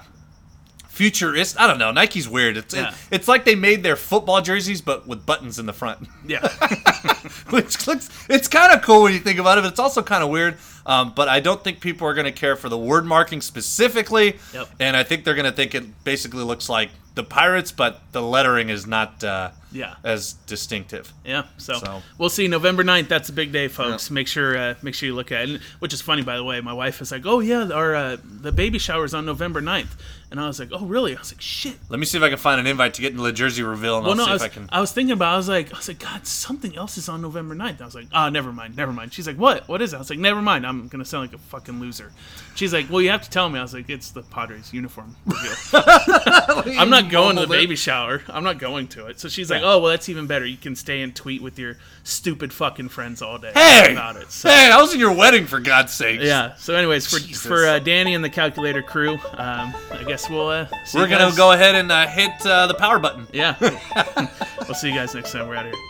[0.93, 1.59] futurist.
[1.59, 1.91] I don't know.
[1.91, 2.57] Nike's weird.
[2.59, 2.91] It's Yeah.
[2.91, 6.07] it, it's like they made their football jerseys but with buttons in the front.
[6.27, 6.47] Yeah.
[7.51, 10.23] which looks it's kind of cool when you think about it but it's also kind
[10.23, 13.05] of weird um, but i don't think people are going to care for the word
[13.05, 14.69] marking specifically Yep.
[14.81, 18.23] and i think they're going to think it basically looks like the pirates but the
[18.23, 19.95] lettering is not uh, Yeah.
[20.05, 22.47] as distinctive Yeah, so, So- we'll see.
[22.49, 24.11] November 9th, that's a big day, folks.
[24.11, 25.51] Make sure uh, make sure you look at it.
[25.51, 26.61] And, which is funny, by the way.
[26.61, 29.97] My wife is like, "Oh yeah, our uh, the baby shower is on November 9th.
[30.31, 32.29] and I was like, "Oh really?" I was like, "Shit." let me see if i
[32.31, 34.31] can find an invite to get into the jersey reveal and Well, i'll no, see
[34.31, 35.31] I was, if i can I was thinking about.
[35.33, 35.35] it.
[35.35, 37.81] I was like, I was like, God, something else is on November 9th.
[37.81, 39.13] I was like, oh, never mind, never mind.
[39.15, 39.69] She's like, what?
[39.69, 39.97] What is it?
[39.97, 40.67] I was like, never mind.
[40.67, 42.13] I'm gonna sound like a fucking loser.
[42.55, 43.59] She's like, well, you have to tell me.
[43.59, 45.55] I was like, it's the Padres uniform reveal.
[46.79, 47.57] I'm not going to the it.
[47.61, 48.23] baby shower.
[48.29, 49.21] I'm not going to it.
[49.21, 50.45] So she's like, oh, well, that's even better.
[50.45, 54.31] You can stay and tweet with your stupid fucking friends all day hey about it.
[54.33, 54.49] So.
[54.49, 56.55] hey i was in your wedding for god's sake Yeah.
[56.57, 57.47] So, anyways, for Jesus.
[57.47, 61.27] for uh, Danny and the calculator crew, um, I guess we'll uh, see we're gonna
[61.27, 63.55] guys- go ahead and uh, hit uh, the power button Yeah.
[64.67, 65.47] we'll see you guys next time.
[65.49, 65.81] We're out of here.